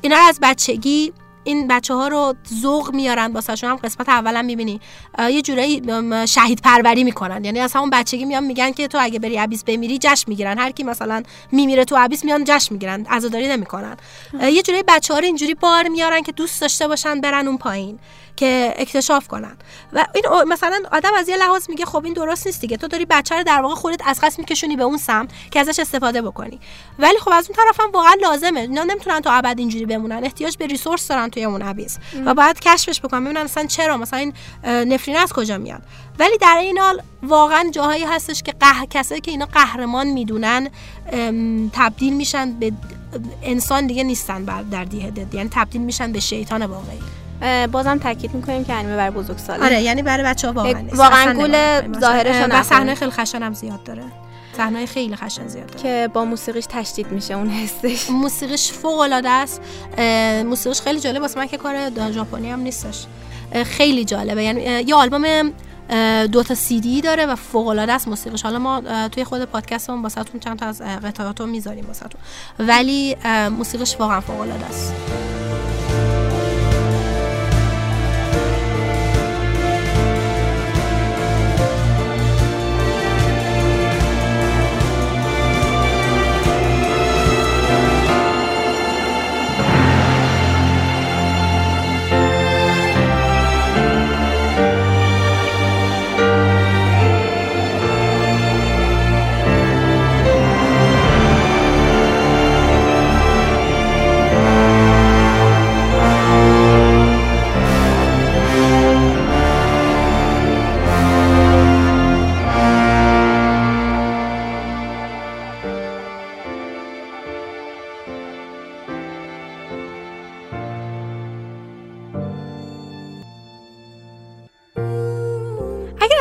[0.00, 1.12] اینا از بچگی
[1.44, 4.80] این بچه ها رو ذوق میارن واسه هم قسمت اولم می‌بینی
[5.18, 5.82] یه جورایی
[6.26, 7.44] شهید پروری می‌کنن.
[7.44, 10.58] یعنی از همون بچگی میان میگن که تو اگه بری ابیس بمیری جشن می‌گیرن.
[10.58, 11.22] هر کی مثلا
[11.52, 13.06] میمیره تو ابیس میان جشن می‌گیرن.
[13.10, 13.96] عزاداری نمی‌کنن.
[14.42, 17.98] یه جورایی بچه ها رو اینجوری بار میارن که دوست داشته باشن برن اون پایین.
[18.38, 19.56] که اکتشاف کنن.
[19.92, 22.76] و این مثلا آدم از یه لحاظ میگه خب این درست نیست دیگه.
[22.76, 25.78] تو داری بچه رو در واقع خودت از قصد میکشونی به اون سمت که ازش
[25.78, 26.60] استفاده بکنی.
[26.98, 28.60] ولی خب از اون طرف هم واقعا لازمه.
[28.60, 30.24] اینا نمی‌تونن تا ابد اینجوری بمونن.
[30.24, 33.24] احتیاج به ریسورس دارن توی اون ابیس و باید کشفش بکنن.
[33.24, 34.32] ببینن مثلا چرا؟ مثلا این
[34.64, 35.82] نفرین از کجا میاد؟
[36.18, 38.86] ولی در این حال واقعا جاهایی هستش که قه...
[38.90, 40.70] کسایی که اینا قهرمان می‌دونن
[41.72, 42.72] تبدیل میشن به
[43.42, 47.00] انسان دیگه نیستن بر در دیه دد یعنی تبدیل میشن به شیطان واقعی.
[47.72, 49.64] بازم تاکید می‌کنیم که انیمه برای بزرگ ساله.
[49.64, 51.34] آره یعنی برای بچه ها واقعا واقعا.
[51.34, 52.00] گول.
[52.00, 52.62] ظاهرش و.
[52.62, 54.02] صحنه خیلی خشن هم زیاد داره.
[54.56, 55.80] صحنه خیلی خشن زیاد داره.
[55.82, 58.10] که با موسیقیش تشدید میشه اون حسش.
[58.10, 59.60] موسیقیش فوق العاده است
[60.44, 63.06] موسیقیش خیلی جالب واسه من که کار ژاپنی هم نیستش.
[63.64, 64.44] خیلی جالبه.
[64.44, 65.52] یعنی یه آلبوم
[66.26, 68.42] دو تا سی دی داره و فوق العاده است موسیقیش.
[68.42, 72.20] حالا ما توی خود پادکستمون واسهتون چند تا از اه، قطعات رو می‌ذاریم واسهتون
[72.58, 73.16] ولی
[73.50, 74.92] موسیقیش واقعا فوق العاده است.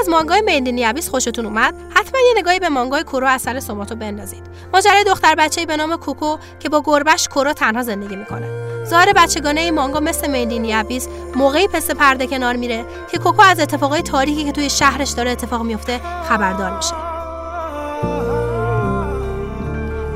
[0.07, 4.43] از مانگای میدنی ابیس خوشتون اومد؟ حتما یه نگاهی به مانگای کورو اثر سوماتو بندازید.
[4.73, 8.47] ماجرای دختر بچه‌ای به نام کوکو که با گربش کورو تنها زندگی می‌کنه.
[8.85, 13.59] ظاهر بچگانه این مانگا مثل میدینی ابیس موقعی پس پرده کنار میره که کوکو از
[13.59, 17.06] اتفاقای تاریکی که توی شهرش داره اتفاق میفته خبردار میشه.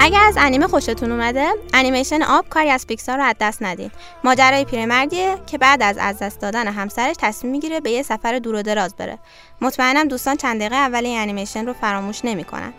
[0.04, 3.92] اگر از انیمه خوشتون اومده انیمیشن آب کاری از پیکسار رو از دست ندید
[4.24, 8.56] ماجرای پیرمردیه که بعد از از دست دادن همسرش تصمیم می‌گیره به یه سفر دور
[8.56, 9.20] و دراز بره.
[9.62, 12.74] مطمئنم دوستان چند دقیقه اول این انیمیشن رو فراموش نمی‌کنن.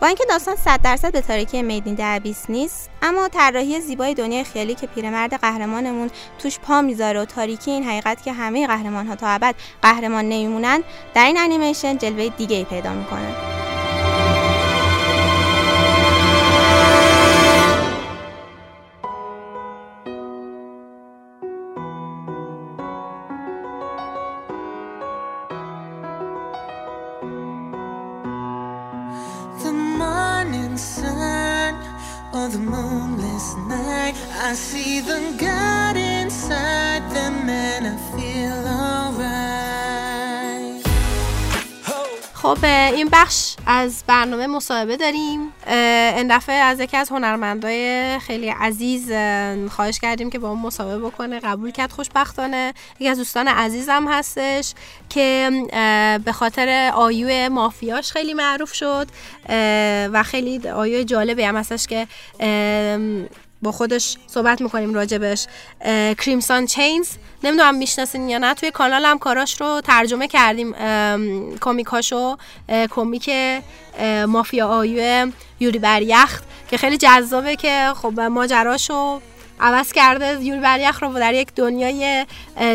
[0.00, 4.44] با اینکه داستان 100 درصد به تاریکی میدین در بیست نیست اما طراحی زیبای دنیای
[4.44, 9.16] خیالی که پیرمرد قهرمانمون توش پا می‌ذاره و تاریکی این حقیقت که همه قهرمان ها
[9.16, 10.82] تا ابد قهرمان نمیمونن
[11.14, 13.73] در این انیمیشن جلوه دیگه ای پیدا می‌کنه.
[32.54, 34.14] The moonless night.
[34.30, 38.33] I see the God inside them and I feel
[42.44, 45.40] خب این بخش از برنامه مصاحبه داریم.
[46.16, 50.98] این دفعه از یکی از هنرمندای خیلی عزیز اه، خواهش کردیم که با اون مصاحبه
[50.98, 52.74] بکنه قبول کرد خوشبختانه.
[53.00, 54.74] یکی از دوستان عزیزم هستش
[55.08, 55.50] که
[56.24, 59.06] به خاطر آیو مافیاش خیلی معروف شد
[60.12, 62.06] و خیلی آیو جالبی هم هستش که
[63.64, 65.46] با خودش صحبت می‌کنیم راجبش.
[66.18, 67.08] کریمسان چینز
[67.44, 68.54] نمی‌دونم می‌شناسین یا نه.
[68.54, 70.74] توی کانال هم کاراش رو ترجمه کردیم.
[71.60, 72.36] کمیکاشو
[72.90, 73.30] کمیک
[74.28, 79.20] مافیا آیو یوری بریخت که خیلی جذابه که خب ماجراشو
[79.60, 82.26] عوض کرده یوری بریخ رو در یک دنیای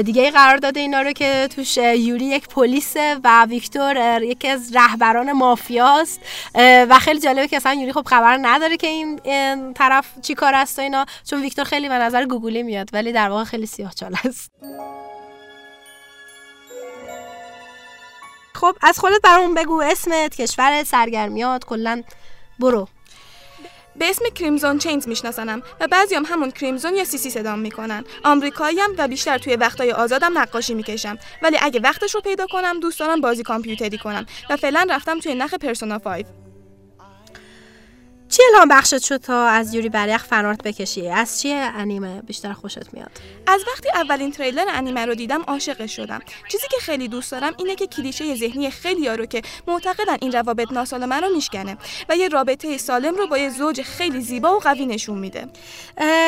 [0.05, 5.31] دیگه قرار داده اینا رو که توش یوری یک پلیسه و ویکتور یکی از رهبران
[5.31, 6.19] مافیاست.
[6.89, 9.19] و خیلی جالبه که اصلا یوری خب خبر نداره که این
[9.73, 13.29] طرف چی کاره است و اینا چون ویکتور خیلی به نظر گوگولی میاد ولی در
[13.29, 13.91] واقع خیلی سیاه
[14.25, 14.51] است.
[18.53, 22.03] خب از خودت برامون بگو اسمت کشورت سرگرمیات کلا
[22.59, 22.87] برو.
[23.99, 28.03] به اسم Crimson Chains میشناسنم و بعضیام همون Crimson یا CC صدام می‌کنن.
[28.23, 31.17] آمریکاییم و بیشتر توی وقتای آزادم نقاشی می‌کشم.
[31.41, 34.25] ولی اگه وقتش رو پیدا کنم دوست دارم بازی کامپیوتری کنم.
[34.49, 36.25] و فعلا رفتم توی نخ Persona 5
[38.29, 42.93] چی الهام بخشت شد تا از یوری بریخ فنارت بکشی؟ از چیه انیمه بیشتر خوشت
[42.93, 43.11] میاد؟
[43.47, 46.19] از وقتی اولین تریلر انیمه رو دیدم عاشقش شدم.
[46.47, 50.71] چیزی که خیلی دوست دارم اینه که کلیشه ذهنی خیلی رو که معتقدن این روابط
[50.71, 51.77] ناسالمه رو میشکنه
[52.09, 55.47] و یه رابطه سالم رو با یه زوج خیلی زیبا و قوی نشون میده.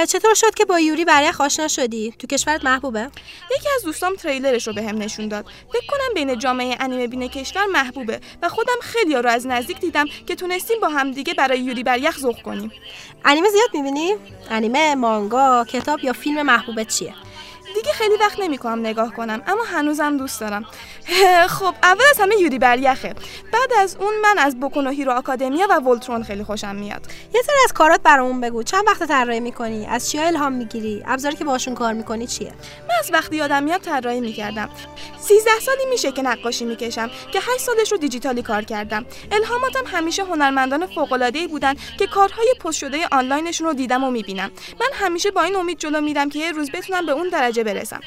[0.08, 3.10] چطور شد که با یوری بریخ آشنا شدی؟ تو کشورت محبوبه؟
[3.58, 5.46] یکی از دوستام تریلرش رو بهم نشون داد.
[5.74, 10.06] فکر کنم بین جامعه انیمه بین کشور محبوبه و خودم خیلی رو از نزدیک دیدم
[10.28, 12.72] که تونستیم با همدیگه برای یوری بر یخ ذوق کنیم.
[13.26, 14.14] انیمه زیاد می‌بینی؟
[14.50, 17.14] انیمه مانگا کتاب یا فیلم محبوبت چیه؟
[17.76, 20.66] دیگه خیلی وقت نمی‌کنم نگاه کنم اما هنوزم دوست دارم.
[21.60, 23.14] خب اول از همه یوری بر یخه
[23.54, 27.02] بعد از اون من از بوکونو هیرو آکادمیا و ولترون خیلی خوشم میاد.
[27.34, 28.64] یه سری از کارات برامون بگو.
[28.64, 32.52] چند وقت طراحی می‌کنی؟ از چیا الهام می‌گیری؟ ابزاری که باشون کار می‌کنی چیه؟
[32.90, 34.70] من از وقتی یادم میاد طراحی می‌کردم.
[35.20, 39.06] 13 سالی میشه که نقاشی می‌کشم که 8 سالش رو دیجیتالی کار کردم.
[39.32, 44.52] الهاماتم همیشه هنرمندان فوق ای بودن که کارهای پست شده آنلاینشون رو دیدم و می‌بینم.
[44.80, 48.00] من همیشه با این امید جلو میرم که یه روز بتونم به اون درجه برسم.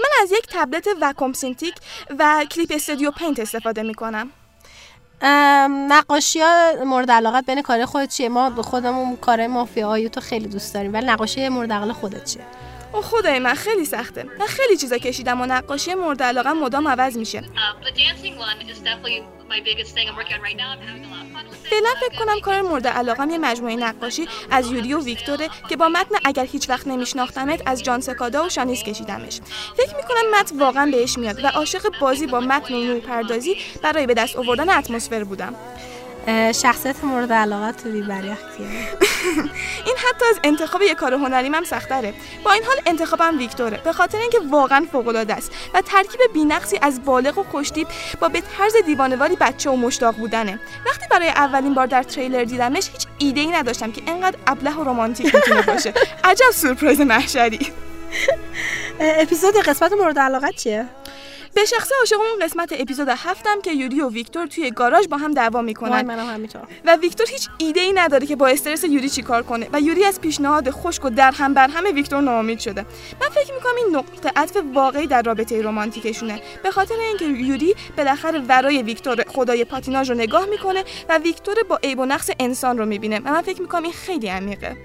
[0.00, 1.74] من از یک تبلت Wacom Cintiq
[2.18, 4.30] و Clip Studio Paint استفاده می‌کنم.
[5.90, 10.94] نقاشی ها مورد علاقت بین کار خودت چیه؟ ما خودمون کار مافیاتو خیلی دوست داریم
[10.94, 12.44] ولی نقاشی مورد علاقه خودت چیه؟
[12.92, 14.24] او خدای من خیلی سخته.
[14.38, 17.40] من خیلی چیزا کشیدم و نقاشی مورد علاقه مدام عوض میشه.
[17.40, 17.44] Uh.
[21.70, 25.88] فعلا فکر کنم کار مورد علاقم یه مجموعه نقاشی از یوری و ویکتوره که با
[25.88, 29.40] متن اگر هیچ وقت نمیشناختمت از جان سکادا و شانیز کشیدمش.
[29.76, 34.14] فکر می‌کنم متن واقعا بهش میاد و عاشق بازی با متن و نورپردازی برای به
[34.14, 35.54] دست آوردن اتمسفر بودم.
[36.52, 38.68] شخصیت مورد علاقه تو بیبریخ کیه؟
[39.86, 42.14] این حتی از انتخاب یک کار هنریم هم سختره.
[42.44, 43.80] با این حال انتخابم ویکتوره.
[43.84, 47.88] به خاطر اینکه واقعا فوق العاده است و ترکیب بی‌نقصی از بالغ و خوشتیپ
[48.20, 50.60] با به طرز دیوانه‌واری بچه و مشتاق بودنه.
[50.86, 54.84] وقتی برای اولین بار در تریلر دیدمش هیچ ایده ای نداشتم که انقدر ابله و
[54.84, 55.94] رمانتیک می‌تونه باشه.
[56.24, 57.58] عجب سورپرایز محشری.
[59.00, 60.86] اپیزود قسمت مورد علاقت چیه؟
[61.58, 65.34] به شخصه عاشق اون قسمت اپیزود هفتم که یوری و ویکتور توی گاراژ با هم
[65.34, 66.06] دعوا می‌کنن.
[66.06, 66.62] منم همینطور.
[66.84, 70.20] و ویکتور هیچ ایده ای نداره که با استرس یوری چیکار کنه و یوری از
[70.20, 72.86] پیشنهاد خشک و در هم بر همه ویکتور ناامید شده.
[73.20, 76.40] من فکر می‌کنم این نقطه عطف واقعی در رابطه رمانتیکشونه.
[76.62, 81.80] به خاطر اینکه یوری بالاخره ورای ویکتور خدای پاتیناژ رو نگاه می‌کنه و ویکتور با
[81.82, 83.18] عیب و نقص انسان رو می‌بینه.
[83.18, 84.76] و من فکر می‌کنم این خیلی عمیقه.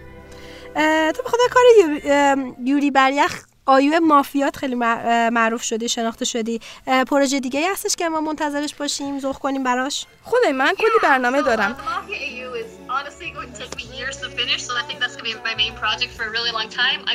[1.16, 6.60] تو بخاطر کار یوری, اه، یوری بریخ آیو مافیات خیلی معروف شدی شناخته شدی.
[7.08, 11.42] پروژه دیگه ای هستش که ما منتظرش باشیم ذوق کنیم براش؟ خدای من کلی برنامه
[11.42, 11.76] دارم.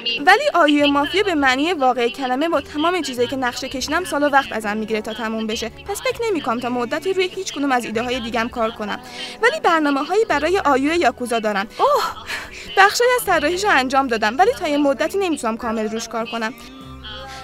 [0.04, 4.22] mean, ولی آیوی مافیا به معنی واقعی کلمه با تمام چیزایی که نقشه کشیدم سال
[4.22, 5.68] و وقت ازم می‌گیره تا تموم بشه.
[5.68, 9.00] پس فکر نمی‌کنم تا مدتی روی هیچ کدوم از ایده های دیگم کار کنم.
[9.42, 11.66] ولی برنامه هایی برای آیو یاکوزا دارم.
[11.78, 12.04] اوه!
[12.76, 16.37] بخشی از طراحیش رو انجام دادم ولی تا یه مدتی نمی‌تونم کامل روش کار کنم.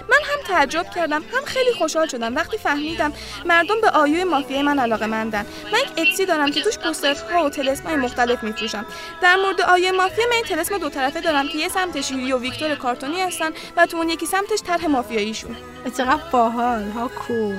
[0.09, 2.35] من هم تعجب کردم هم خیلی خوشحال شدم.
[2.35, 3.13] وقتی فهمیدم
[3.45, 7.49] مردم به آیوی مافیای من علاقه مندن من یک اتسی دارم که توش پوسترها و
[7.49, 8.85] تلسمای مختلف میفروشم.
[9.21, 12.37] در مورد آیوی مافیا من این تلسم دو طرفه دارم که یه سمتش یوری و
[12.37, 15.55] ویکتور کارتونی هستن و تو اون یکی سمتش طرح مافیاییشون.
[15.97, 17.53] چقدر باحال ها کو.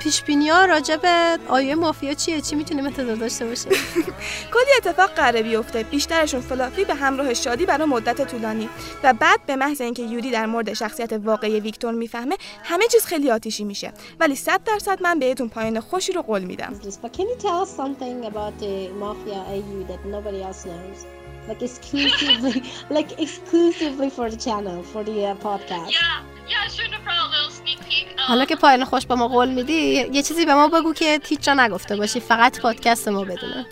[0.00, 3.72] پیش بینی ها راجع به آیه مافیا چیه؟ چی می‌تونیم انتظار داشته باشیم؟
[4.54, 5.82] کلی اتفاق قراره بیفته.
[5.82, 8.68] بیشترشون فلافی به همراه شادی برای مدت طولانی.
[9.02, 13.30] و بعد به محض اینکه یوری در مورد شخصیت واقعی ویکتور می‌فهمه همه چیز خیلی
[13.30, 13.92] آتیشی میشه.
[14.20, 16.80] ولی صد درصد من بهتون پایان خوشی رو قول میدم?
[21.48, 22.62] Like exclusively,
[22.96, 25.90] like exclusively for the channel, for the uh, podcast.
[25.90, 27.30] yeah, yeah, sure, no problem.
[27.32, 28.06] Little sneak peek.
[28.18, 31.20] Um, حالا که پایان خوش به ما قول میدی یه چیزی به ما بگو که
[31.24, 33.66] هیچ جا نگفته باشی فقط پادکست ما بدونه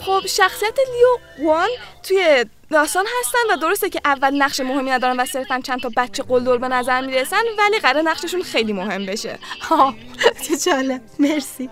[0.00, 1.68] خب شخصیت لیو وان
[2.02, 6.22] توی داستان هستن و درسته که اول نقش مهمی ندارن و صرفا چند تا بچه
[6.22, 9.94] قلدر به نظر می‌رسن ولی قرار نقششون خیلی مهم بشه ها
[10.48, 11.70] چه جالب مرسی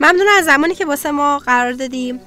[0.00, 2.20] ممنون از زمانی که واسه ما قرار دادیم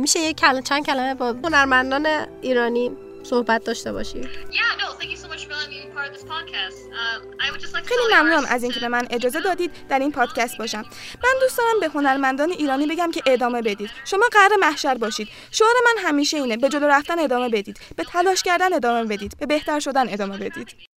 [0.00, 2.06] میشه یه کلمه چند کلمه با هنرمندان
[2.42, 2.90] ایرانی
[3.22, 4.22] صحبت داشته باشی.
[4.22, 6.78] Yeah, no, thank you so much for letting me be part of this podcast.
[7.00, 9.70] Uh, I would just like to خیلی ممنونم از اینکه to- به من اجازه دادید
[9.88, 10.82] در این پادکست باشم.
[11.24, 13.90] من دوست دارم به هنرمندان ایرانی بگم که ادامه بدید.
[14.04, 15.28] شما قرار محشر باشید.
[15.50, 17.80] شعار من همیشه اینه به جلو رفتن ادامه بدید.
[17.96, 19.36] به تلاش کردن ادامه بدید.
[19.40, 20.91] به بهتر شدن ادامه بدید.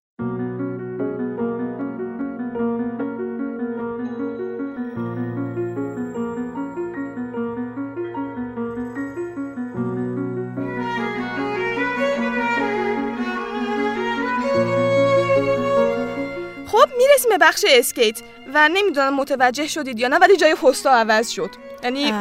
[16.97, 18.19] می‌رسیم به بخش اسکیت
[18.53, 21.49] و نمی‌دونم متوجه شدید یا نه ولی جای host ا عوض شد.
[21.83, 22.13] یعنی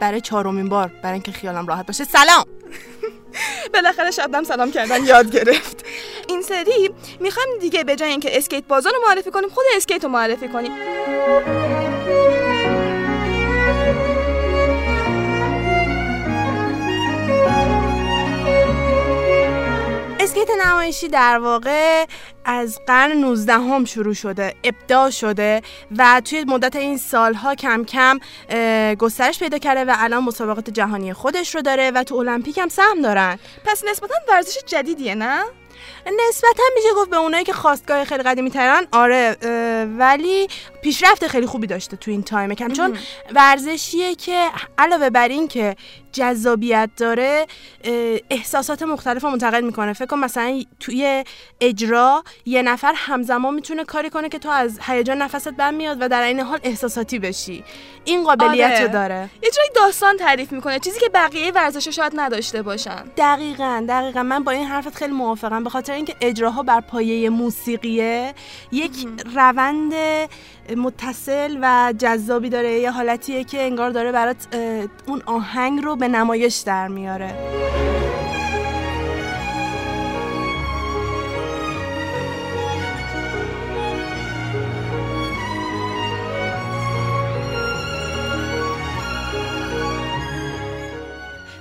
[0.00, 2.04] برای چهارمین بار برای اینکه خیالم راحت باشه.
[2.04, 2.44] سلام!
[3.74, 5.84] بالاخره شبنم سلام کردن یاد گرفت.
[6.28, 6.90] این سری
[7.20, 10.72] می‌خوایم دیگه به جای اینکه اسکیت بازا رو معرفی کنیم خود اسکیت رو معرفی کنیم.
[20.20, 22.04] اسکیت نمایشی در واقع
[22.48, 25.62] از قرن 19 هم شروع شده ابداع شده
[25.96, 28.18] و توی مدت این سالها کم کم
[28.94, 33.02] گسترش پیدا کرده و الان مسابقات جهانی خودش رو داره و تو المپیک هم سهم
[33.02, 33.38] دارن.
[33.64, 35.42] پس نسبتا ورزش جدیدیه نه؟
[36.28, 39.36] نسبتا میشه گفت به اونایی که خاستگاه خیلی قدیمی ترن آره
[39.98, 40.48] ولی
[40.82, 42.54] پیشرفت خیلی خوبی داشته تو این time.
[42.54, 42.96] کم چون
[43.34, 45.76] ورزشیه که علاوه بر این که
[46.12, 47.46] جذابیت داره
[48.30, 49.92] احساسات مختلف رو منتقل می‌کنه.
[49.92, 51.24] فکر کن مثلا توی
[51.60, 56.08] اجرا یه نفر همزمان می‌تونه کاری کنه که تو از هیجان نفست بند میاد و
[56.08, 57.64] در این حال احساساتی بشی.
[58.04, 58.80] این قابلیت آره.
[58.80, 59.30] رو داره.
[59.42, 60.78] یه جای داستان تعریف می‌کنه.
[60.78, 63.04] چیزی که بقیه ورزش شاید نداشته باشن.
[63.16, 64.22] دقیقا دقیقا.
[64.22, 65.64] من با این حرفت خیلی موافقم.
[65.64, 68.34] به خاطر اینکه اجراها بر پایه موسیقیه.
[68.72, 69.92] یک روند
[70.76, 72.70] متصل و جذابی داره.
[72.70, 74.36] یه حالتیه که انگار داره برات
[75.06, 77.34] اون آهنگ رو به نمایش در میاره.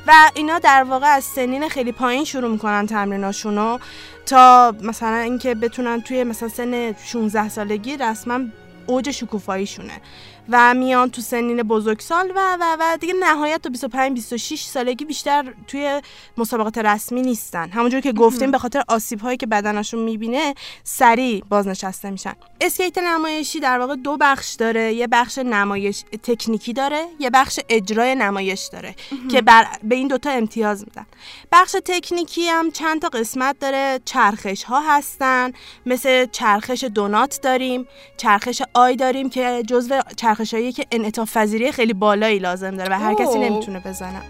[0.08, 3.78] و اینا در واقع از سنین خیلی پایین شروع می‌کنن تمریناشونو
[4.26, 8.40] تا مثلا اینکه بتونن توی مثلا سن 16 سالگی رسما
[8.88, 10.02] اوج شکوفاییشونه.
[10.50, 15.54] و میان تو سنین بزرگسال و و و دیگه نهایت تا 25 26 سالگی بیشتر
[15.68, 16.02] توی
[16.38, 17.70] مسابقات رسمی نیستن.
[17.70, 22.34] همونجور که گفتیم به خاطر آسیب هایی که بدنشون می‌بینه سریع بازنشسته میشن.
[22.62, 24.94] اسکیت نمایشی در واقع دو بخش داره.
[24.94, 28.96] یه بخش نمایش تکنیکی داره یه بخش اجرای نمایش داره
[29.32, 31.06] که بر به این دوتا امتیاز میدن.
[31.52, 34.00] بخش تکنیکی هم چند تا قسمت داره.
[34.06, 35.52] چرخش ها هستن.
[35.86, 37.88] مثل چرخش donut داریم
[38.18, 43.00] چرخش I داریم که جزو چرخش هایی که انعطاف پذیری خیلی بالایی لازم داره و
[43.00, 43.40] هر کسی.
[43.40, 44.22] نمی‌تونه بزنه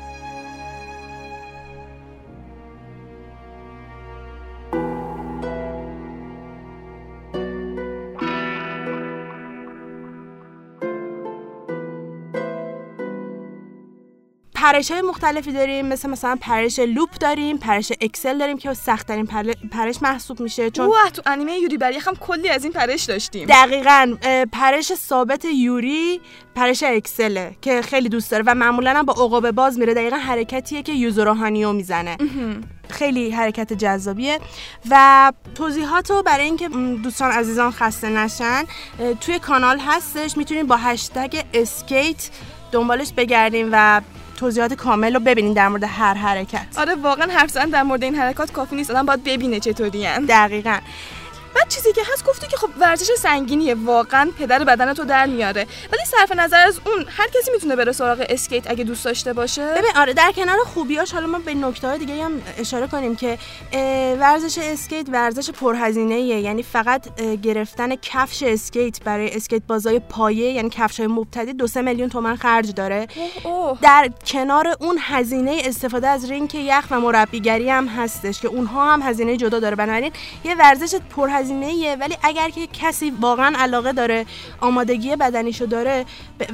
[14.58, 19.54] پرش های مختلفی داریم مثل مثلا پرش loop داریم پرش Axel داریم که سختترین پل-
[19.72, 23.04] پرش محسوب میشه چون وای تو انیمه یوری بر یخ هم کلی از این پرش
[23.04, 23.48] داشتیم.
[23.48, 24.16] دقیقا
[24.52, 26.22] پرش ثابت یوری
[26.56, 29.94] پرش اکسله که خیلی دوست داره و معمولا هم با عقاب باز میره.
[29.94, 32.18] دقیقا حرکتیه که یوزو هانیو می‌زنه.
[32.90, 34.40] خیلی حرکت جذابیه.
[34.90, 36.70] و توضیحات رو برای اینکه
[37.04, 38.64] دوستان عزیزان خسته نشن
[39.22, 40.38] توی کانال هستش.
[40.38, 42.30] می‌تونید با هشتگ اسکیت
[42.72, 44.02] دنبالش بگردیم و
[44.38, 46.68] توضیحات کامل رو ببینید در مورد هر حرکت.
[46.78, 48.92] آره واقعا حرف زدن در مورد این حرکات کافی نیست.
[48.92, 50.78] آدم باید ببینه چطوری دقیقا.
[51.58, 55.68] بعد چیزی که هست گفتی که خب ورزش سنگینیه واقعا پدر بدن تو در میاره.
[55.92, 59.72] ولی صرف نظر از اون هر کسی می‌تونه بره سراغ اسکیت اگه دوست داشته باشه؟
[59.72, 63.38] ببین آره در کنار خوبیاش حالا ما به نکته های دیگه هم اشاره کنیم که
[64.20, 71.00] ورزش اسکیت ورزش پرهزینه یعنی فقط گرفتن کفش اسکیت برای اسکیت بازای پایه یعنی کفش
[71.00, 73.08] های مبتدی دو سه میلیون تومن خرج داره.
[73.44, 73.78] اوه.
[73.82, 79.02] در کنار اون هزینه استفاده از rink یخ و مربیگری هم هستش که اونها هم
[79.02, 79.76] هزینه جدا داره.
[79.76, 80.12] بنابراین
[80.44, 84.26] یه ورزش پرهزینه ایه ولی اگر که کسی واقعا علاقه داره
[84.62, 86.06] آمادگی بدنیشو داره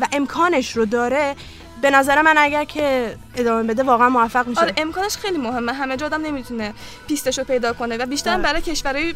[0.01, 1.35] و امکانش رو داره
[1.81, 4.61] به نظر من اگر که ادامه بده واقعا موفق میشه.
[4.61, 5.73] آره امکانش خیلی مهمه.
[5.73, 6.73] همه جا آدم نمی‌تونه
[7.07, 8.41] پیستشو پیدا کنه و بیشتر آره.
[8.41, 9.13] برای کشورهای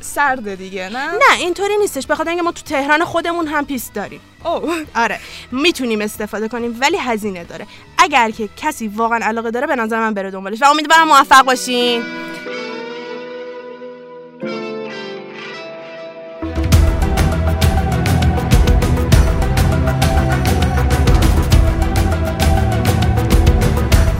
[0.00, 2.06] سرده دیگه نه؟ نه اینطوری نیستش.
[2.06, 4.20] بخاطر اینکه ما تو تهران خودمون هم پیست داریم.
[4.44, 4.84] اوه.
[4.94, 5.20] آره
[5.52, 7.66] می‌تونیم استفاده کنیم ولی هزینه داره.
[7.98, 10.62] اگر که کسی واقعا علاقه داره به نظر من بره دنبالش.
[10.62, 12.02] و امیدوارم موفق باشین.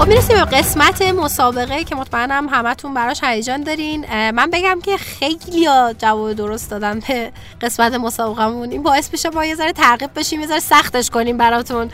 [0.03, 4.30] خب می‌رسیم به قسمت مسابقه که مطمئنم همتون براش هیجان دارین.
[4.30, 9.55] من بگم که خیلی جواب درست دادن به قسمت مسابقهمون این باعث میشه ما یه
[9.55, 11.90] ذره ترغیب بشیم یه ذره سختش کنیم براتون.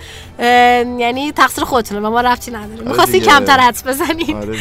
[0.99, 2.89] یعنی تقصیر خودتونه و ما رفتی نداریم.
[2.89, 3.33] می‌خواستین دیگه.
[3.33, 4.37] کمتر حدس بزنیم.
[4.37, 4.59] آره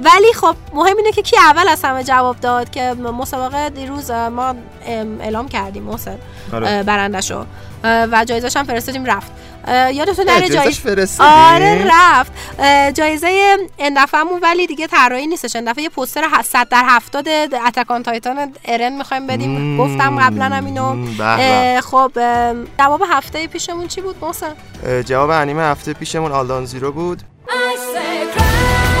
[0.00, 4.54] ولی خب مهم اینه که کی اول از همه جواب داد که مسابقه دیروز ما
[4.86, 6.18] ام، اعلام کردیم محسن
[6.52, 6.68] آره.
[6.68, 7.46] اه، برندشو اه،
[7.84, 9.32] و جایزش هم فرستادیم رفت.
[9.94, 12.32] یادتون نره جایزه؟ آره رفت.
[12.94, 15.56] جایزه این دفعهمون ولی دیگه طراحی نیستش.
[15.56, 17.28] این دفعه یه پوستر ه- 100 در 70
[17.66, 19.50] اتکان تایتان ارن می‌خوایم بدیم.
[19.50, 19.78] مم.
[19.78, 21.06] گفتم قبلا هم اینو.
[21.80, 22.12] خب
[22.78, 24.52] جواب هفته پیشمون چی بود محسن؟
[25.06, 27.22] جواب انیمه هفته پیشمون آلدان زیرو بود.
[27.48, 28.91] I say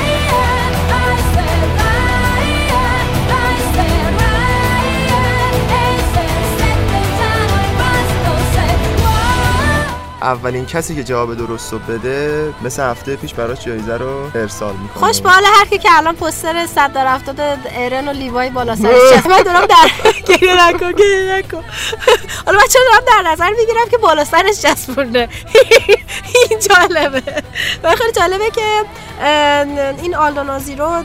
[10.22, 15.06] اولین کسی که جواب درست رو بده مثل هفته پیش براش جایزه رو ارسال می‌کنه.
[15.06, 18.76] خوش به حال هر کی که الان پوستر 100 در 70 ارن و لیوای بالا
[18.76, 19.26] سرش.
[19.26, 21.64] من دارم در گریه نکن گریه نکن.
[22.46, 25.28] حالا بچه دارم در نظر می‌گیرم که بالا سرش چسبونده.
[26.50, 27.22] این جالبه.
[27.82, 28.84] و خیلی جالبه که
[30.02, 31.02] این آلدونازی رو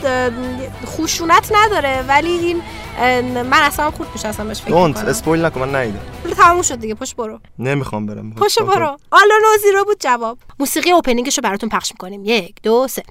[0.85, 2.61] خوشونت نداره ولی این
[2.97, 5.99] من اصلا خورد میشه اصلا بهش فکر دونت اسپویل نکن من نیدم
[6.37, 7.39] تموم شد دیگه پشت برو.
[7.59, 8.33] نمی‌خوام برم.
[8.33, 8.97] پشت برو.
[9.11, 10.37] آلدونازی رو بود جواب.
[10.59, 12.21] موسیقی اوپنینگش رو براتون پخش می‌کنیم.
[12.25, 13.03] یک دو سه.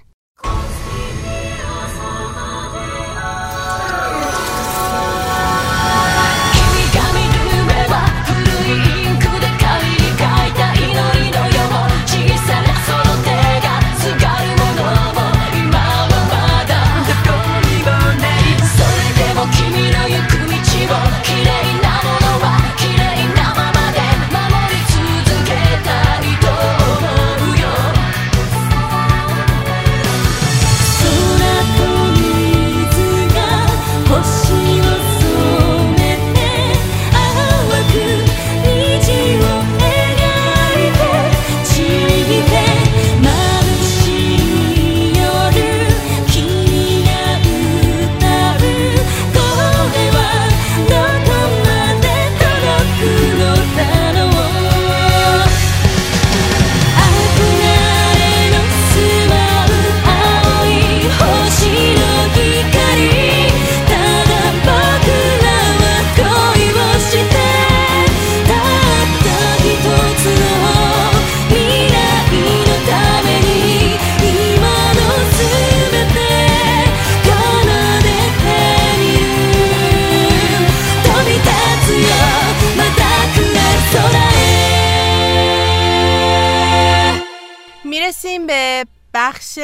[89.26, 89.58] بخش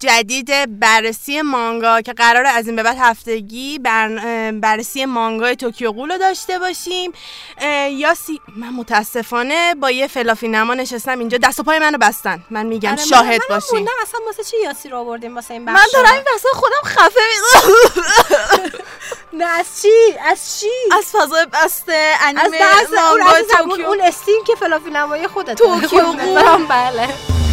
[0.00, 4.08] جدید بررسی مانگا که قرار از این به بعد هفتگی بر...
[4.52, 7.12] بررسی مانگای توکیو غول رو داشته باشیم.
[7.58, 11.38] اه، یاسی من متاسفانه با یه فلافی نما نشستم اینجا.
[11.38, 12.42] دست و پای منو بستن.
[12.50, 13.92] من میگم آره، من- شاهد منم باشین موندم.
[14.02, 17.20] اصلا واسه چی یاسی رو آوردیم واسه این من بخش دارم این وسط خودم خفه
[19.32, 22.56] نه از چی؟ از چی؟ از فضای بسته از انیمه
[23.10, 26.12] اون, توکیو اون استیم که فلافی نمایی خودت توکیو.
[26.68, 27.43] بله.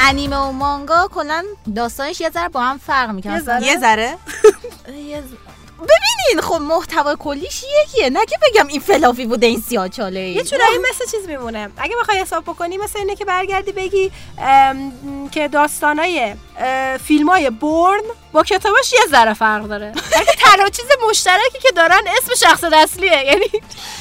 [0.00, 1.44] انیمه و مانگا کلا
[1.76, 3.32] داستانش یه ذره با هم فرق می‌کنه.
[3.32, 4.18] یه ذره؟ یه ذره.
[5.78, 8.10] ببینین خب محتوای کلیش یکیه.
[8.10, 11.70] نه که بگم این فلافی بوده این سیاه چاله یه جورایی مثل چیز میمونه.
[11.76, 14.10] اگه بخوای حساب بکنی مثل اینه که برگردی بگی
[15.32, 16.34] که داستانای
[17.04, 18.00] فیلم های برن
[18.32, 19.92] با کتاباش یه ذره فرق داره.
[20.16, 23.24] اگه تنها چیز مشترکی که دارن اسم شخص اصلیه.
[23.26, 23.46] یعنی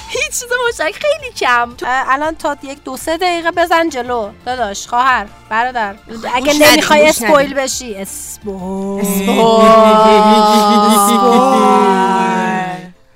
[0.10, 1.76] هیچ چیز مشترک خیلی کم.
[1.86, 4.30] الان تا یک دو سه دقیقه بزن جلو.
[4.45, 5.95] داداش خواهر برادر.
[6.34, 7.08] اگه گوش ندی، نمی‌خوای.
[7.08, 7.95] اسپویل بشی.
[7.95, 9.05] اسپویل.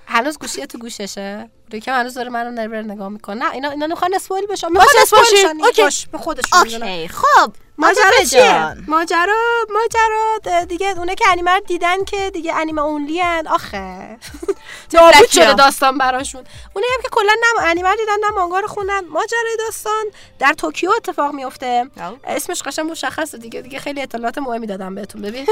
[0.08, 1.50] هنوز گوشیه تو گوششه؟
[1.80, 3.46] که هنوز داره منو نربر نگاه می‌کنه.
[3.46, 4.68] نه اینا اینا نمی‌خوان اسپویل بشن.
[4.72, 5.82] می‌خوان اسپویل اوکی.
[5.82, 6.60] باش به خودشون.
[6.60, 7.08] اوکی.
[7.08, 8.76] خب ماجرا چیه.
[8.88, 13.48] ماجرا ماجرا دیگه اونا که انیمه رو دیدن که دیگه anime only ان.
[13.48, 14.18] آخه.
[14.94, 15.30] نابود.
[15.30, 16.44] شده داستان براشون.
[16.76, 19.06] اونا هم که کلا نه انیمه رو دیدن نه مانگا رو خوندن.
[19.06, 20.06] ماجرای داستان
[20.40, 21.86] در توکیو اتفاق میفته
[22.24, 23.62] اسمش قشنگ مشخصه دیگه.
[23.62, 25.22] دیگه خیلی اطلاعات مهمی دادم بهتون.
[25.22, 25.48] ببین.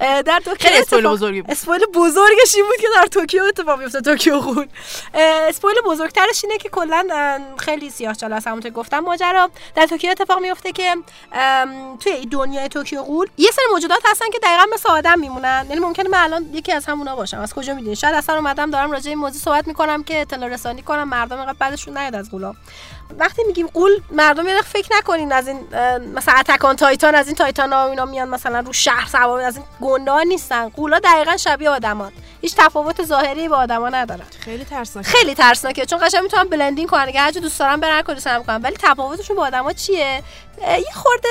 [0.00, 1.50] در توکیو spoil بزرگی بود.
[1.50, 4.68] spoil بزرگش این بود که در توکیو اتفاق میفته توکیو خون.
[5.54, 7.06] spoil بزرگترش اینه که کلا
[7.56, 8.98] خیلی سیاه چاله است همونطور گفتم.
[8.98, 10.96] ماجرا در توکیو اتفاق میفته که
[12.00, 15.66] توی دنیای Tokyo Ghoul یه سری موجودات هستن که دقیقا مثل آدم میمونن.
[15.68, 17.40] یعنی ممکنه من الان یکی از همونا باشم.
[17.40, 20.82] از کجا می‌دونی؟ شاید اصلا اومدم دارم راجع این موضوع صحبت می‌کنم که اطلاع رسانی
[20.82, 21.08] کنم.
[21.08, 22.54] مردم اینقدر بدشون نیاد از ghoul ا
[23.18, 25.60] وقتی میگیم ghoul مردم یه فکر نکنین از این
[26.14, 29.56] مثلا Attack on Titan از این titan ها اینا میان مثلا رو شهر سوار از
[29.56, 30.68] این گنده ها نیستن.
[30.68, 32.12] ghoul ا دقیقا شبیه آدمان.
[32.40, 34.24] هیچ تفاوت ظاهری با آدما ندارن.
[34.40, 35.86] خیلی ترسناک خیلی ترسناکه.
[35.86, 37.04] چون قشنگ می‌تونن blend in کنن.
[37.08, 40.22] اگه هرچی دوست دارن برن کلی سرم کنن ولی تفاوتشون با آدما چیه؟
[40.60, 41.28] یه خورده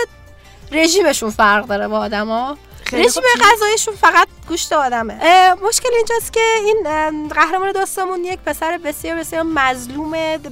[0.72, 2.58] رژیمشون فرق داره با آدما.
[2.92, 3.24] رژیم.
[3.54, 5.54] غذایشون فقط گوشت آدمه.
[5.54, 10.12] مشکل اینجاست که این قهرمان داستانمون یک پسر بسیار بسیار مظلوم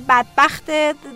[0.09, 0.71] بدبخت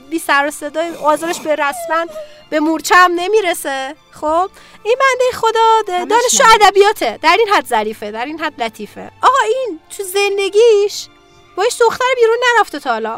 [0.09, 2.05] بی سر و صدای آزارش به رسما
[2.49, 3.95] به مورچه هم نمی‌رسه.
[4.11, 4.49] خب؟
[4.84, 7.20] این بنده خدا د- دانشجو ادبیاته.
[7.22, 9.11] در این حد ظریفه در این حد لطیفه.
[9.22, 11.07] آقا این تو زندگیش
[11.55, 13.18] با هیچ دختر بیرون نرفته تا حالا.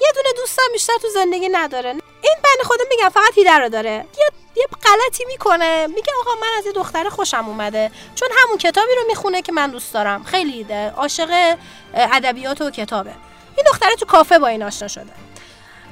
[0.00, 1.90] یه دونه دوستم بیشتر تو زندگی نداره.
[1.90, 3.90] این بنده خدا میگم فقط هیده رو داره.
[4.18, 5.86] یه یه غلطی می‌کنه.
[5.86, 7.90] میگه آقا من از یه دختر خوشم اومده.
[8.14, 10.24] چون همون کتابی رو می‌خونه که من دوست دارم.
[10.24, 10.66] خیلی
[10.96, 11.56] عاشق
[11.94, 13.14] ادبیات و کتابه.
[13.56, 15.12] این دختره تو کافه با این آشنا شده.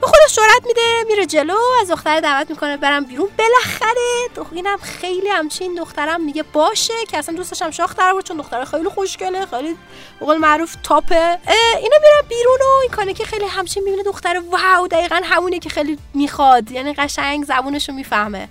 [0.02, 3.28] به خودش جرأت میده میره جلو از دختر دعوت می‌کنه برم بیرون.
[3.38, 8.64] بالاخره اینم خیلی همچین دخترم میگه باشه که اصلا دوستش هم شاخ در چون دختر
[8.64, 9.76] خیلی خوشگله خیلی
[10.20, 11.38] به قول معروف تاپه.
[11.46, 15.58] اه، اینا میرن بیرون و این کانه که خیلی همچین می‌بینه دختر واو دقیقا همونه
[15.58, 16.70] که خیلی می‌خواد.
[16.70, 18.48] یعنی قشنگ زبونشو می‌فهمه.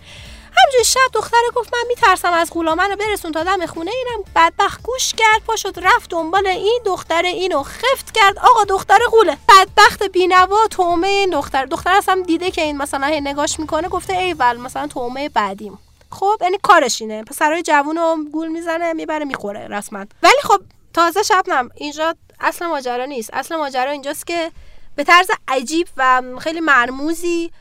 [0.57, 4.23] همجوری شب دختره گفت من میترسم از غلامن رو برسون تا دم خونه اینم.
[4.35, 8.39] بدبخت گوش کرد پا شد رفت دنبال این دختر اینو خفت کرد.
[8.39, 9.37] آقا دختر غوله.
[9.49, 11.65] بدبخت بینوا تومه این دختر.
[11.65, 15.79] دختر اصلا دیده که این مثلا هی نگاش می‌کنه گفته ایول مثلا تومه بعدیم.
[16.11, 17.23] خب یعنی کارش اینه.
[17.23, 20.05] پسرای جوون رو گول می‌زنه می‌بره می‌خوره رسما.
[20.23, 20.61] ولی خب
[20.93, 23.29] تازه شبنم اینجا اصل ماجرا نیست.
[23.33, 24.51] اصل ماجرا اینجاست که
[24.95, 27.51] به طرز عجیب و خیلی مرموزی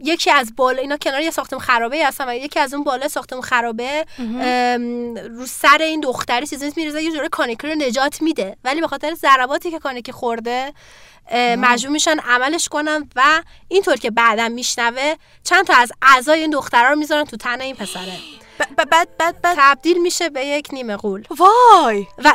[0.00, 3.42] یکی از بالا اینا کنار یه ساختمون خرابه هستن و یکی از اون بالا ساختمون
[3.42, 4.06] خرابه
[5.28, 8.56] رو سر این دختری چیزی میریزه یه جوره کانیکی رو نجات میده.
[8.64, 10.72] ولی به خاطر ضرباتی که کانیکی خورده
[11.34, 15.14] مجبور میشن عملش کنن و اینطور که بعدا میشنوه
[15.44, 18.12] چند تا از اعضای این دخترها رو می‌ذارن تو تن این پسره.
[18.58, 19.08] بعد بعد
[19.42, 21.24] بعد تبدیل میشه به یک نیمه قول.
[21.38, 22.06] وای!
[22.24, 22.32] و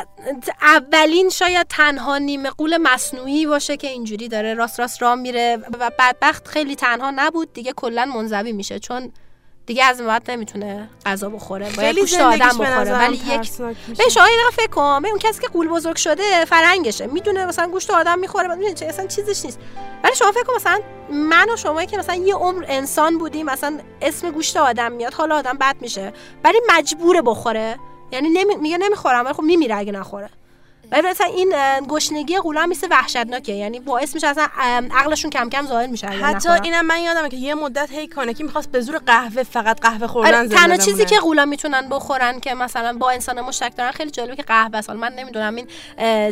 [0.62, 5.58] اولین شاید تنها نیمه قول مصنوعی باشه که اینجوری داره راست راست راه میره.
[5.80, 7.52] و بدبخت خیلی تنها نبود.
[7.52, 8.78] دیگه کلا منزوی میشه.
[8.78, 9.12] چون
[9.70, 11.70] دیگه از بعد نمی‌تونه غذا بخوره.
[11.76, 12.98] باید گوشت آدم بخوره.
[12.98, 13.52] ولی یک.
[13.98, 14.82] به شما یه دقیقه فکر کن.
[14.82, 17.06] اون کسی که قول بزرگ شده فرهنگشه.
[17.06, 18.54] می‌دونه مثلا گوشت آدم می‌خوره.
[18.54, 19.58] می‌دونه چه اصلا چیزش نیست.
[20.04, 23.78] ولی شما فکر کن مثلا من و شما که مثلا یه عمر انسان بودیم مثلا
[24.02, 26.12] اسم گوشت آدم میاد حالا آدم بد میشه.
[26.44, 27.78] ولی مجبوره بخوره.
[28.12, 28.56] یعنی نمی...
[28.56, 30.30] میگه نمی‌خورم ولی خب میمیره اگه نخوره.
[30.92, 31.54] ولی مثلا این
[31.88, 34.48] گشنگی هم مثل وحشتناکه یعنی باعث میشه اصلا
[34.90, 36.48] عقلشون کم کم ظاهر میشه حتی.
[36.48, 40.38] اینم من یادمه که یه مدت هی کانکی می‌خواست به زور قهوه فقط قهوه خوردن
[40.38, 41.04] آره، تنها چیزی.
[41.04, 44.88] که غولا می‌تونن بخورن که مثلا با انسان مشترک دارن خیلی جالبه که قهوه است
[44.90, 45.66] حالا من نمی‌دونم این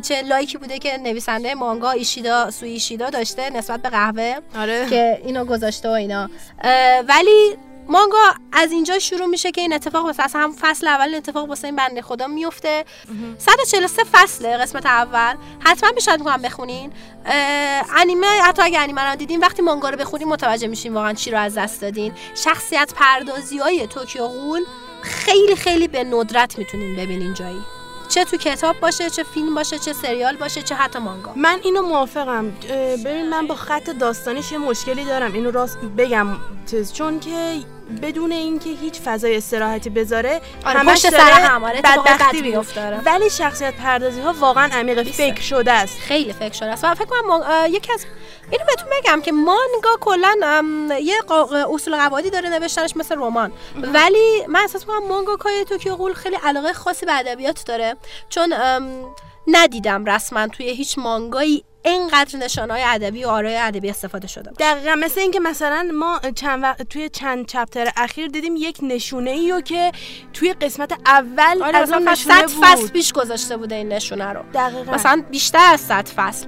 [0.00, 5.22] چه لایکی بوده که نویسنده مانگا ایشیدا سوی ایشیدا داشته نسبت به قهوه آره که
[5.24, 6.30] اینو گذاشته و اینا
[7.08, 7.56] ولی
[7.88, 11.66] مانگا از اینجا شروع میشه که این اتفاق واسه اصلا هم فصل اول اتفاق واسه
[11.66, 12.84] این بنده خدا میفته.
[13.38, 15.34] 143 فصله قسمت اول.
[15.60, 16.92] حتما پیشنهاد می‌کنم بخونین.
[17.96, 21.38] انیمه حتی اگه انیمه رو دیدین وقتی مانگا رو بخونین متوجه میشین واقعا چی رو
[21.38, 22.12] از دست دادین.
[22.34, 24.62] شخصیت پردازی های توکیو غول
[25.02, 27.60] خیلی خیلی به ندرت می‌تونین ببینین جایی.
[28.08, 31.32] چه تو کتاب باشه چه فیلم باشه چه سریال باشه چه حتی مانگا.
[31.36, 32.50] من اینو موافقم.
[33.04, 35.32] ببین من با خط داستانیش یه مشکلی دارم.
[35.32, 36.26] اینو راست بگم
[36.94, 37.56] چون که
[38.02, 42.86] بدون اینکه هیچ فضای استراحتی بذاره آره، همش داره سر هم، آره، بدبختی میفته.
[42.86, 43.00] آره.
[43.04, 45.98] ولی شخصیت پردازی ها واقعا عمیق فکر شده است.
[45.98, 46.84] خیلی فکر شده است.
[46.84, 48.04] و فکر کنم یکی از
[48.50, 50.34] اینو بهتون بگم که مانگا کلا
[51.00, 51.14] یه
[51.74, 53.52] اصول قواعدی داره نوشتنش مثل رمان.
[53.76, 57.96] ولی من احساس می‌کنم مانگاکای توکیو غول خیلی علاقه خاصی به ادبیات داره.
[58.28, 58.54] چون
[59.48, 64.74] ندیدم رسما توی هیچ مانگایی اینقدر نشانه های ادبی و آرایه ادبی استفاده شده باشه.
[64.74, 69.52] دقیقا مثل اینکه مثلا ما چند وقت توی چند chapter اخیر دیدیم یک نشونه ای
[69.52, 69.92] رو که
[70.32, 72.64] توی قسمت اول آره از اون نشونه صد بود.
[72.64, 74.42] فصل پیش گذاشته بوده این نشونه رو.
[74.54, 74.92] دقیقا.
[74.92, 76.46] مثلا بیشتر از 100 فصل.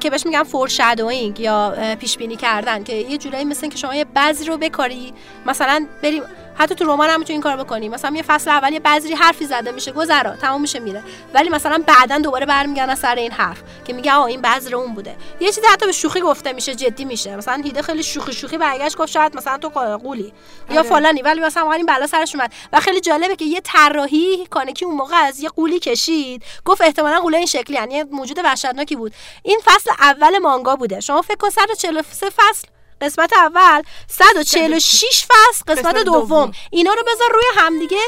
[0.00, 4.04] که بهش میگن foreshadowing یا پیش بینی کردن که یه جورایی مثل که شما یه
[4.04, 5.14] بذری رو بکاری
[5.46, 6.22] مثلا بریم
[6.58, 7.88] حتی تو رمان هم می‌تونی این کارو بکنی.
[7.88, 11.02] مثلا یه فصل اول یه بذری حرفی زده میشه گذرا تمام میشه میره.
[11.34, 15.16] ولی مثلا بعدا دوباره برمیگردن سر این حرف که میگه آ این بذر اون بوده.
[15.40, 17.36] یه چیزی حتی به شوخی گفته میشه جدی میشه.
[17.36, 20.32] مثلا هیده خیلی شوخی شوخی برگشت گفت شاید مثلا تو قولی
[20.70, 20.88] یا آره.
[20.88, 21.22] فلانی.
[21.22, 22.52] ولی مثلا واقعا این بلا سرش اومد.
[22.72, 26.42] و خیلی جالبه که یه طراحی کانکی اون موقع از یه قولی کشید.
[26.64, 29.12] گفت احتمالا قوله این شکلی یعنی موجود وحشتناکی بود.
[29.42, 31.00] این فصل اول مانگا بوده.
[31.00, 32.68] شما فکر کن 143 فصل
[33.00, 36.52] قسمت اول 146 فصل قسمت, دوم.
[36.70, 38.00] اینا رو بذار روی همدیگه.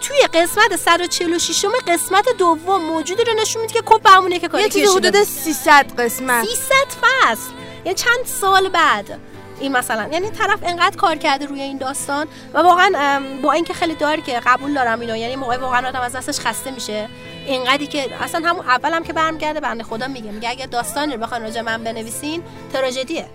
[0.00, 4.68] توی قسمت 146 قسمت دوم موجودی رو نشون میده که کپ همونه که یه کاری
[4.68, 6.44] چیزی حدود 300 قسمت.
[6.44, 7.50] 300 فصل.
[7.84, 9.20] یعنی چند سال بعد.
[9.60, 13.94] این مثلا یعنی طرف انقدر کار کرده روی این داستان و واقعا با اینکه خیلی
[13.94, 17.08] دار که قبول دارم اینو یعنی موقع واقعا آدم از دستش خسته میشه.
[17.46, 20.30] اینقدری که اصلا همون اول هم که برمیگرده بنده خدا میگه.
[20.30, 22.42] میگه اگه داستانی رو بخواین راجع من بنویسین
[22.72, 23.28] تراژدیه.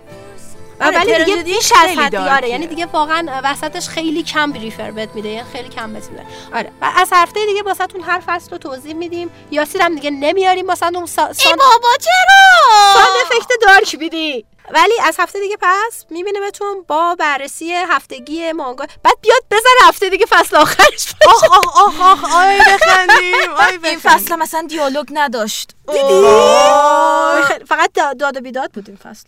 [0.80, 2.36] ولی دیگه بیش از خیلی حد دارکیه.
[2.36, 6.26] آره یعنی دیگه واقعا وسطش خیلی کم بریفر بهت میده یعنی خیلی کم بهت میده.
[6.54, 9.30] آره و از هفته دیگه واسهتون هر فصل رو توضیح میدیم.
[9.50, 11.32] یاسیر هم دیگه نمیاریم واسهتون سا...
[11.32, 11.56] سان...
[11.56, 14.46] بابا چرا؟ ساند افکت دارک میدی.
[14.70, 18.86] ولی از هفته دیگه پس میبینیمتون با بررسی هفتگی مانگا.
[19.02, 23.80] بعد بیاد بزن هفته دیگه فصل آخرش آخ آخ آخ آخ آی بخندیم آی این
[23.80, 23.98] بخندیم.
[23.98, 25.70] فصل مثلا دیالوگ نداشت.
[25.86, 29.26] وای خیلی- فقط دا- داد و بیداد بود این فصل.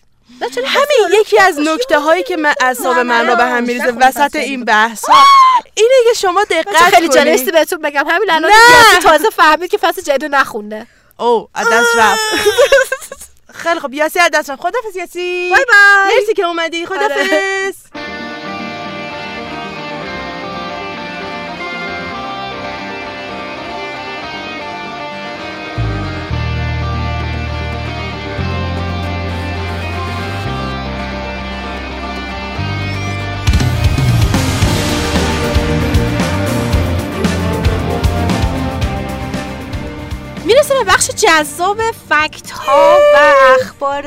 [0.66, 4.64] همین یکی از نکته هایی که من اعصاب من رو به هم میریزه وسط این
[4.64, 5.24] بحث ها
[5.74, 8.05] اینه که شما دقت خیلی جالبیستی بهتون بگم.
[8.09, 8.51] همین الان
[9.03, 10.87] تازه فهمید که فصل جدید نخونده.
[11.18, 12.20] او از دست رفت.
[13.62, 14.62] خیلی خب یاسی از دست رفت.
[14.62, 15.51] خدافظ یاسی.
[15.51, 16.16] بای بای.
[16.16, 16.87] مرسی که اومدی.
[16.87, 17.74] خدافظ.
[40.57, 41.79] می‌رسه به بخش جذاب
[42.09, 44.05] فکت ها و اخبار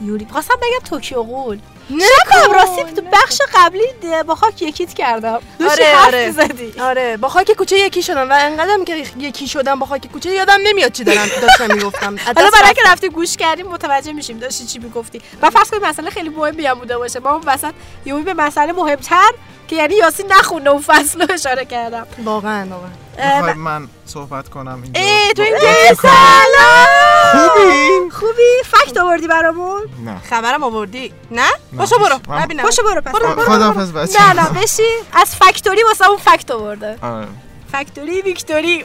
[0.00, 0.26] یوری.
[0.32, 1.58] خواستم بگم توکیو قول
[1.88, 5.40] شکم راستی تو بخش قبلی ده- با خاک یکیت کردم.
[5.70, 6.26] آره آره.
[6.26, 6.80] می‌زدی.
[6.80, 10.58] آره با خاک کوچه یکی شدم و انقدرم که یکی شدم با خاک کوچه یادم
[10.64, 12.16] نمیاد چی دارم داشتم می‌گفتم.
[12.36, 12.74] حالا برای.
[12.74, 15.22] که رفتی گوش کردیم متوجه میشیم داشتی چی می‌گفتی.
[15.42, 17.20] و فرض کنید مسئله خیلی مهمی هم بوده باشه.
[17.20, 17.72] ما اون وسط
[18.06, 19.30] یهو به مسئله مهمتر
[19.68, 22.06] که یعنی یاسین نخونه اون فصل رو اشاره کردم.
[22.24, 23.54] واقعا واقعا.
[23.54, 26.86] من صحبت کنم اینجا؟ ای تو این با- که سلام!
[27.32, 30.20] خوبی؟ خوبی؟ فکت آوردی برامون؟ نه.
[30.30, 31.12] خبرم آوردی.
[31.30, 31.50] نه؟ نه.
[31.78, 32.18] باشو برو.
[32.44, 32.62] ببینم.
[32.64, 33.12] پاشو برو پس.
[33.14, 34.82] خ- خداحافظ بچه نه نه بشی.
[35.12, 36.98] از فکتوری واسه اون فکت آورده.
[37.02, 37.26] آره.
[37.72, 38.84] فکتوری ویکتوری.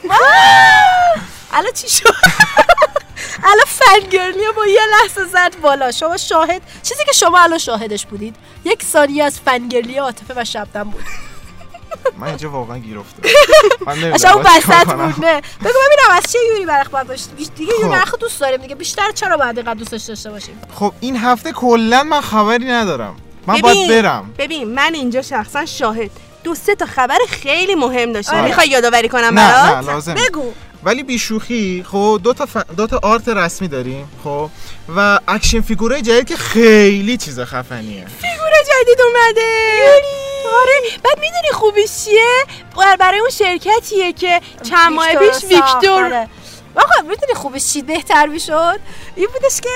[1.52, 2.14] الان چی شد؟
[3.44, 5.90] الان فنگرلی با یه لحظه زد بالا.
[5.90, 10.90] شما شاهد چیزی که شما الان شاهدش بودید یک ثانیه از فنگرلی عاطفه و شبنم
[10.90, 11.04] بود.
[12.18, 13.28] من اینجا واقعا گیر افتادم.
[14.56, 15.10] وسط کنم.
[15.10, 15.40] بود نه.
[15.40, 17.80] بگو ببینم از چه یوری برخ داشت دیگه خب.
[17.80, 18.74] یوری برخ دوست داریم دیگه.
[18.74, 23.16] بیشتر چرا باید اینقدر دوستش داشته باشیم؟ خب این هفته کلا من خبری ندارم.
[23.46, 24.34] من ببین، باید برم.
[24.38, 26.10] ببین من اینجا شخصا شاهد.
[26.44, 28.36] دو سه تا خبر خیلی مهم داشتم.
[28.36, 28.44] آره.
[28.44, 30.52] می‌خوای یادآوری کنم نه برات؟ نه لازم بگو.
[30.84, 32.56] ولی بیشوخی خب دو تا, ف...
[32.56, 34.50] دو تا آرت رسمی داریم خب
[34.96, 38.06] و action figure ای جدید که خیلی چیز خفنیه.
[38.06, 39.50] فیگور جدید اومده.
[40.62, 42.44] آره بعد می‌دونی خوبیش چیه؟
[42.76, 46.26] بر- برای اون شرکتیه که چند ماه ویکتور پیش ویکتور.
[46.76, 48.80] آقا می‌دونی خوبش چی؟ بهتر می‌شد؟
[49.16, 49.68] این بودش که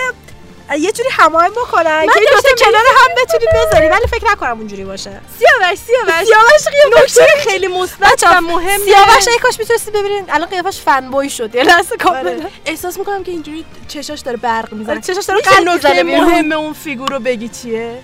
[0.77, 4.85] یه جوری هماهنگ بکنن که دوتا داشتم کنار هم بتونی بذاری ولی فکر نکنم اونجوری
[4.85, 5.21] باشه.
[5.39, 6.25] سیاوش سیاوش.
[6.27, 11.31] سیاوش قیافش نکته خیلی مثبت و مهم سیاوش ای کاش می‌تونستی ببینین الان قیافش fanboy
[11.31, 11.55] شد.
[11.55, 14.93] یه لحظه کاملا احساس می‌کنم که اینجوری چشاش داره برق می‌زنه.
[14.93, 15.41] آره، چشاش داره
[15.75, 16.25] می‌زنه بیرون.
[16.25, 17.99] مهم اون فیگور رو بگی چیه؟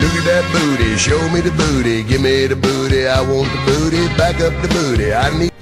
[0.00, 3.60] Look at that booty, show me the booty, give me the booty, I want the
[3.68, 5.52] booty, back up the booty, I need.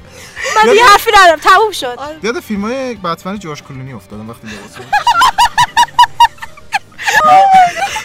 [0.57, 1.39] من دیگه حرفی ندارم.
[1.41, 1.99] تموم شد.
[2.23, 4.71] یاد فیلم های بتمن جورج کلونی افتادم وقتی لباس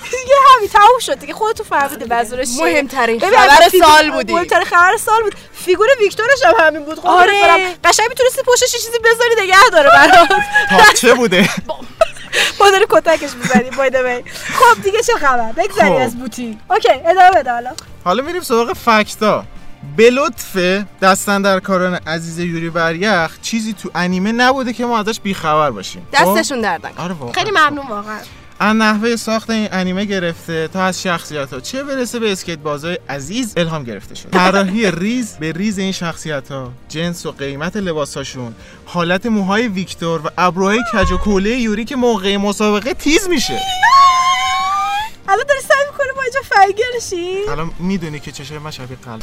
[0.03, 4.33] دیگه همین تموم شد دیگه خودتون فهمیدی منظورش چیه مهمترین خبر سال بودی.
[4.33, 5.35] مهمترین خبر سال بود.
[5.53, 6.95] فیگور ویکتورش هم همین بود.
[6.95, 7.75] قربونت آره.
[7.83, 10.29] قشنگ می‌تونستی پشتش یه چیزی بذاری نگه داره برات.
[10.71, 11.49] پاچه بوده؟
[12.59, 15.95] ما داری کتکش می‌زنی بایده خب دیگه چه خبر؟ بگذری خب.
[15.95, 16.57] از بوتی.
[16.69, 17.71] OK ادامه بده حالا.
[18.03, 19.43] حالا میریم سراغ fact ا.
[19.97, 20.57] به لطف
[21.01, 26.07] دست‌اندرکاران عزیز یوری بر یخ چیزی تو انیمه نبوده که ما ازش بیخبر باشیم.
[26.13, 28.19] خب؟ دستشون دردن آره خیلی ممنون واقعا.
[28.61, 32.99] از نحوه ساخت این انیمه گرفته تا از شخصیت ها چه برسه به اسکیت بازای
[33.09, 34.29] عزیز الهام گرفته شده.
[34.29, 38.55] طراحی ریز به ریز این شخصیت ها جنس و قیمت لباساشون.
[38.85, 43.59] حالت موهای ویکتور و ابروهای کج و کوله یوری که موقع مسابقه تیز میشه.
[45.27, 49.21] الان داری سعی می‌کنی ما اینجا فنگل شی؟ الان می‌دونی که چشای من شبیه قلب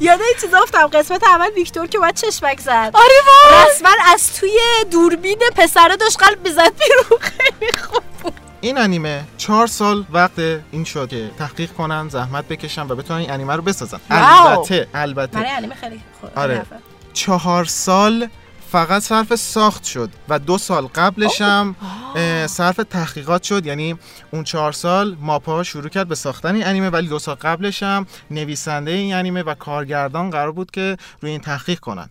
[0.00, 2.90] یاد این چیزا افتم قسمت اول ویکتور که باید چشمک زد.
[2.94, 3.70] آره وای.
[3.70, 4.58] رسما از توی
[4.90, 8.32] دوربین پسره داشت قلب می‌زد بیرون خیلی خوب بود.
[8.60, 10.38] این انیمه چهار سال وقت
[10.70, 14.00] این شد که تحقیق کنن زحمت بکشن و بتونن این انیمه رو بسازن.
[14.10, 14.46] واو.
[14.46, 15.38] البته البته.
[15.38, 16.62] برای انیمه خیلی خوب آره.
[17.12, 18.28] چهار سال
[18.74, 21.76] فقط صرف ساخت شد و دو سال قبلش هم
[22.46, 23.66] صرف تحقیقات شد.
[23.66, 23.98] یعنی
[24.30, 28.06] اون چهار سال ماپا شروع کرد به ساختن این انیمه ولی دو سال قبلش هم
[28.30, 32.10] نویسنده این انیمه و کارگردان قرار بود که روی این تحقیق کنن.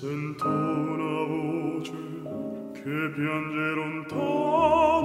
[0.00, 0.48] Sento
[0.94, 2.02] una voce
[2.78, 4.95] che piange lontano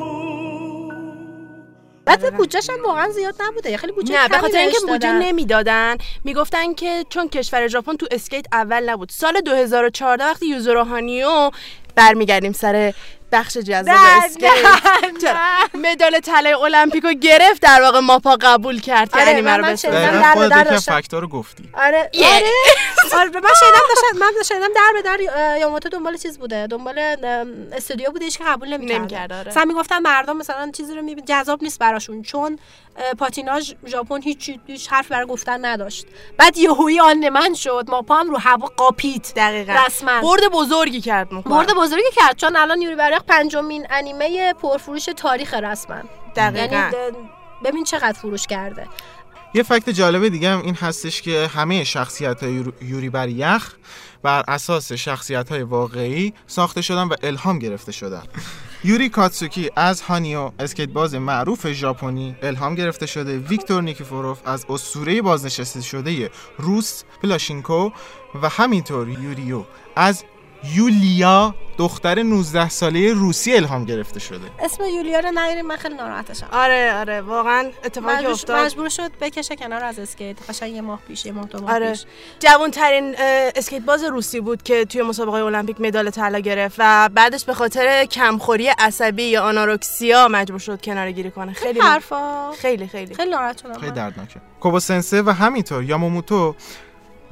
[2.17, 3.77] بعد بودجهش هم واقعا زیاد نبوده.
[3.77, 5.21] خیلی بودجه نه به خاطر اینکه بودجه دادن.
[5.23, 5.97] نمی‌دادن.
[6.23, 9.09] می‌گفتن که چون کشور ژاپن تو اسکیت اول نبود.
[9.09, 11.51] سال 2014 وقتی یوزورو هانیو
[11.95, 12.93] برمیگردیم سر
[13.31, 14.49] بخش جذاب اسکیت؟
[15.73, 20.47] مدال طلای المپیکو گرفت در واقع ماپا قبول کرد که آره، انیمه رو من دقیقا
[20.47, 20.77] در.
[20.77, 21.69] fact ا رو گفتی.
[21.73, 22.09] آره.
[22.13, 22.51] آره.
[23.13, 25.19] آره من شنیدم داشتن من شنیدم در به در
[25.59, 26.67] یاماموتو دنبال چیز بوده.
[26.67, 26.99] دنبال
[27.73, 29.47] استودیو بوده هیچ که قبول نمی‌کرد آره.
[29.47, 32.59] مثلا می‌گفتن مردم مثلا چیزی رو میبین جذاب نیست براشون چون
[33.19, 36.05] پاتیناژ ژاپن هیچ هیچ حرف برای گفتن نداشت.
[36.37, 39.73] بعد یهویی آن من شد ما پام رو هوا قاپید دقیقاً.
[39.87, 40.21] رسما.
[40.21, 45.53] برد بزرگی کرد ماپا برد بزرگی کرد چون الان یوری برق پنجمین انیمه پرفروش تاریخ
[45.53, 46.01] رسما.
[46.35, 46.75] دقیقاً.
[46.75, 47.17] یعنی
[47.63, 48.87] ببین چقدر فروش کرده.
[49.53, 53.73] یه فکت جالب دیگه هم این هستش که همه شخصیت های یوری بر یخ
[54.23, 58.23] بر اساس شخصیت های واقعی ساخته شدن و الهام گرفته شدن.
[58.83, 63.37] یوری کاتسوکی از هانیو اسکیت باز معروف ژاپنی الهام گرفته شده.
[63.37, 67.89] ویکتور نیکیفوروف از اسطوره بازنشسته شده روس پلاشینکو
[68.41, 69.63] و همینطور یوریو
[69.95, 70.23] از
[70.75, 74.39] یولیا دختر 19 ساله روسی الهام گرفته شده.
[74.59, 76.47] اسم یولیا رو نگیریم من خیلی ناراحتشم.
[76.51, 78.65] آره آره واقعا اتفاقی مجبور, افتاد.
[78.65, 80.49] مجبور شد بکشه کنار از اسکیت.
[80.49, 81.89] قشنگ یه ماه پیش یه ماه دو ماه آره.
[81.91, 82.05] پیش.
[82.39, 83.15] جوان ترین
[83.55, 88.05] اسکیت باز روسی بود که توی مسابقه المپیک مدال طلا گرفت و بعدش به خاطر
[88.05, 91.53] کمخوری عصبی یا anorexia مجبور شد کناره گیری کنه.
[91.53, 92.51] خیلی خیلی حرفا.
[92.51, 93.15] خیلی خیلی.
[93.15, 93.91] خیلی ناراحت شدم خیلی.
[93.91, 94.41] دردناکه.
[94.59, 96.55] کوبو sensei و همینطور یاماموتو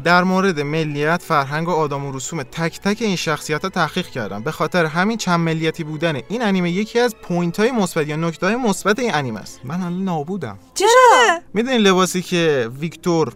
[0.04, 4.43] در مورد ملیت، فرهنگ و آداب و رسوم تک تک این شخصیت ها تحقیق کردن.
[4.43, 8.45] به خاطر همین چند ملیتی بودن این انیمه یکی از point های مثبت یا نکته
[8.45, 9.60] های مثبت این انیمه است.
[9.64, 10.60] من الان نابودم.
[10.76, 13.34] چرا؟ می‌دونین لباسی که ویکتور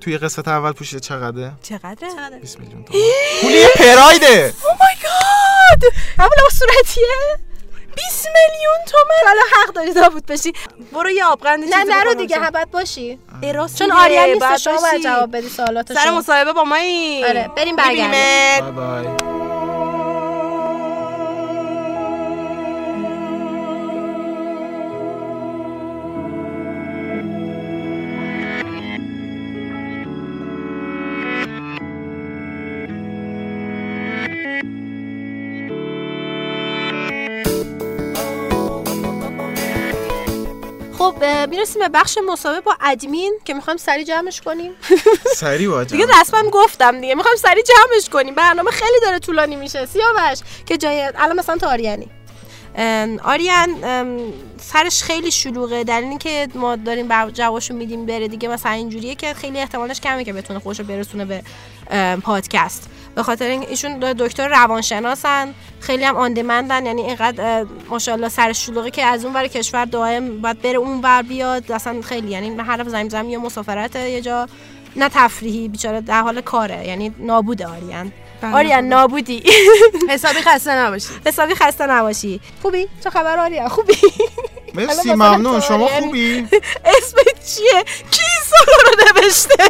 [0.00, 3.02] توی قسمت اول پوشیده چقدره؟ چقدره؟ 20 میلیون تومان.
[3.42, 7.49] پول یه پرایده او مای گاد همون لباس صورتیه.
[7.96, 9.26] 20 میلیون تومن.
[9.26, 10.52] حالا حق داری نابود بشی.
[10.92, 13.18] برو یه آبغند نه نرو دیگه حبت باشی.
[13.42, 16.76] اراس چون آریان نیست شما باید جواب بدی سوالات سر مصاحبه با ما
[17.28, 18.74] آره بریم برگردیم.
[18.74, 19.49] بای بای.
[41.00, 44.72] خب می‌رسیم به بخش مسابقه با ادمین که می‌خوایم سریع جمعش کنیم.
[45.36, 47.14] سری با دیگه رسما گفتم دیگه.
[47.14, 48.34] می‌خوایم سریع جمعش کنیم.
[48.34, 49.86] برنامه خیلی داره طولانی میشه.
[49.86, 52.08] سیاوش که جای الان مثلا تو آریانی.
[53.24, 53.68] آریان
[54.60, 55.84] سرش خیلی شلوغه.
[55.84, 58.48] در اینکه ما داریم جوابشو میدیم بره دیگه.
[58.48, 61.42] مثلا اینجوریه که خیلی احتمالش کمه که بتونه خودشو برسونه به
[62.22, 62.88] پادکست.
[63.14, 69.04] به خاطر این ایشون دکتر روانشناسن خیلی هم آندمندن یعنی اینقدر ماشاءالله سرش شلوغه که
[69.04, 73.08] از اون ور کشور دائم باید بره اون ور بیاد اصلا خیلی یعنی هر زمین
[73.08, 74.46] زمین یه مسافرت یه جا
[74.96, 78.12] نه تفریحی بیچاره در حال کاره یعنی نابوده آریان.
[78.40, 78.84] بله آریان.
[78.84, 79.42] نابودی.
[80.10, 81.08] حسابی خسته نباشی.
[81.26, 82.40] حسابی خسته نباشی.
[82.62, 83.94] خوبی؟ چه خبر آریان خوبی؟
[84.74, 85.60] مرسی ممنون.
[85.60, 86.48] شما خوبی؟
[86.98, 88.22] اسمت چیه؟ کی
[88.66, 89.64] رو نوشته؟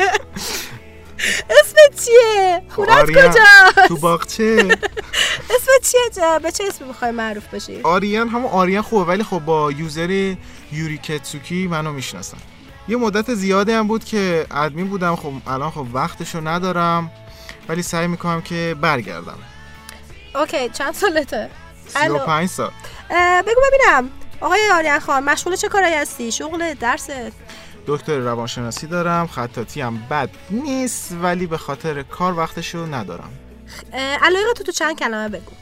[1.50, 4.56] اسمت چیه؟ خونت آریان، کجا تو باغچه.
[5.54, 9.38] اسمت چیه جا؟ به چه اسمی می‌خوای معروف بشی؟ آریان همون آریان خوبه ولی خب
[9.38, 10.10] با یوزر
[10.72, 12.38] یوری کتسوکی منو می‌شناسن.
[12.88, 17.10] یه مدت زیادی هم بود که ادمین بودم خب الان خب وقتشو ندارم
[17.68, 19.38] ولی سعی می‌کنم که برگردم.
[20.34, 21.50] اوکی چند سالته؟
[21.96, 22.18] الو.
[22.18, 22.70] 35 سال.
[23.46, 24.10] بگو ببینم.
[24.40, 27.32] آقای آریان خان مشغول چه کارایی هستی؟ شغل درست؟
[27.86, 33.30] دکتر روانشناسی دارم خطاطی هم بد نیست ولی به خاطر کار وقتشو ندارم.
[34.22, 35.52] علایق تو تو چند کلمه بگو.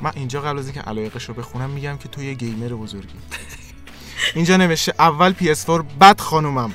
[0.00, 3.14] من اینجا قبل از اینکه علایقش رو بخونم میگم که تو یه گیمر بزرگی.
[4.34, 6.74] اینجا نوشته اول PS4 بعد خانومم.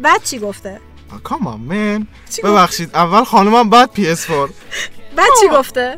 [0.00, 0.80] بعد چی گفته؟
[1.24, 2.06] کامان من؟
[2.44, 4.50] ببخشید اول خانومم بعد PS4
[5.16, 5.96] بعد چی گفته؟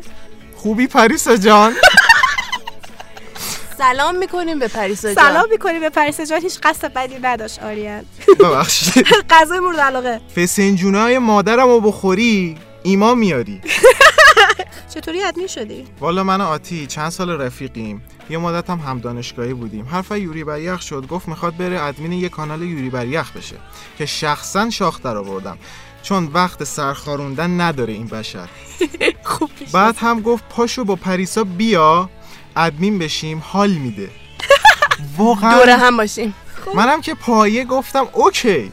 [0.55, 1.73] خوبی پریسا جان.
[3.77, 5.23] سلام می‌کنیم به پریسا جان.
[5.25, 6.41] سلام می‌کنی به پریسا جان.
[6.41, 8.05] هیچ قصد بدی نداشت آریان.
[8.39, 9.07] ببخشید.
[9.29, 10.21] غذای مورد علاقه.
[10.35, 13.61] فسنجونای مادرم رو بخوری ایمان میاری.
[14.93, 18.03] چطوری ادمین شدی والا من و آتی چند سال رفیقیم.
[18.29, 19.85] یه مدت هم هم دانشگاهی بودیم.
[19.85, 21.07] حرف یوری بریخ شد.
[21.07, 23.55] گفت می‌خواد بره ادمین یه کانال یوری بریخ بشه
[23.97, 25.57] که شخصا شاخ در آوردم
[26.03, 28.49] چون وقت سرخاروندن نداره این بشر.
[29.23, 32.09] خوب بعد هم گفت پاشو با پریسا بیا.
[32.55, 34.09] ادمین بشیم حال میده.
[35.17, 36.33] واقعا دوره هم باشیم.
[36.75, 38.71] منم که پایه گفتم اوکی.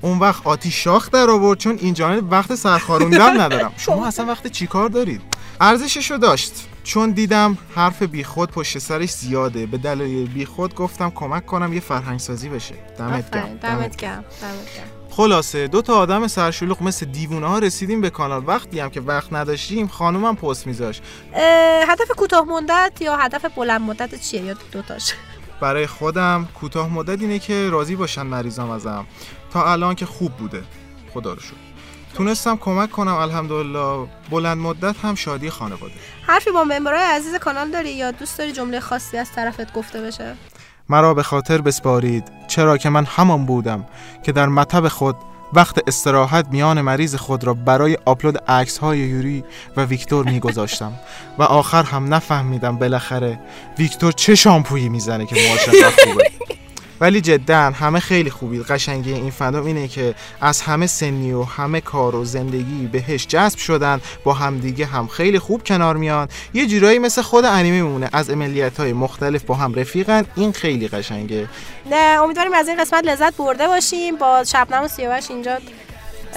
[0.00, 3.72] اون وقت آتی شاخ در آورد چون این جانب وقت سرخاروندن ندارم.
[3.76, 5.20] شما اصلا وقت چیکار دارید؟
[5.60, 6.52] ارزششو داشت.
[6.84, 9.66] چون دیدم حرف بیخود پشت سرش زیاده.
[9.66, 12.74] به دلایل بیخود گفتم کمک کنم یه فرهنگ سازی بشه.
[12.98, 13.56] دمت گرم.
[13.56, 14.24] دمت گرم.
[14.42, 14.95] دمت گرم.
[15.16, 18.42] خلاصه دو تا آدم سرشلوغ مثل دیوونه ها رسیدیم به کانال.
[18.46, 21.02] وقتی هم که وقت نداشتیم خانومم پست میذاشت.
[21.88, 25.12] هدف کوتاه مدت یا هدف بلند مدت چیه؟ یا دوتاش
[25.60, 29.06] برای خودم کوتاه مدت اینه که راضی باشن مریضام ازم.
[29.52, 30.62] تا الان که خوب بوده.
[31.14, 31.56] خدا رو شکر.
[32.14, 34.08] تونستم کمک کنم الحمدلله.
[34.30, 35.94] بلند مدت هم شادی خانواده.
[36.26, 40.36] حرفی با ممبرای عزیز کانال داری یا دوست داری جمله خاصی از طرفت گفته بشه؟
[40.88, 43.84] مرا به خاطر بسپارید چرا که من همان بودم
[44.22, 45.16] که در مطب خود
[45.52, 49.44] وقت استراحت میان مریض خود را برای آپلود عکس های یوری
[49.76, 50.92] و ویکتور میگذاشتم
[51.38, 53.40] و آخر هم نفهمیدم بالاخره
[53.78, 56.30] ویکتور چه شامپویی می‌زنه که موهاش خوبه
[57.00, 58.62] ولی جدا همه خیلی خوبید.
[58.62, 63.58] قشنگی این فندom اینه که از همه سنی و همه کار و زندگی بهش جذب
[63.58, 66.28] شدن با همدیگه هم خیلی خوب کنار میان.
[66.54, 68.10] یه جورایی مثل خود انیمه میمونه.
[68.12, 70.24] از عملیات های مختلف با هم رفیقن.
[70.36, 71.48] این خیلی قشنگه.
[71.90, 74.16] نه امیدواریم از این قسمت لذت برده باشیم.
[74.16, 75.58] با شبنم و سیاوش اینجا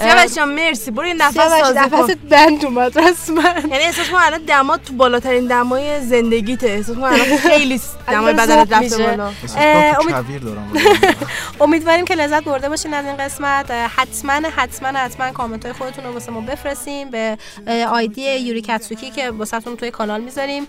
[0.02, 0.90] سیاوش جان مرسی.
[0.90, 2.98] برو یه نفس سیاوش نفست بند اومد.
[2.98, 6.66] رسما یعنی احساس کنم الان دمات تو بالاترین دمای زندگیته.
[6.66, 7.80] احساس کنم الان خیلی
[8.12, 8.98] دمای بدنت رفته.
[9.06, 9.26] بالا.
[9.56, 10.72] اه، امید- کویر دارم.
[11.60, 13.70] امیدواریم که لذت برده باشین از این قسمت.
[13.70, 17.38] حتما حتما حتما کامنت های خودتون رو واسه ما بفرستیم به
[17.90, 20.66] آیدی یوری کاتسوکی که واسهتون توی کانال می‌ذاریم.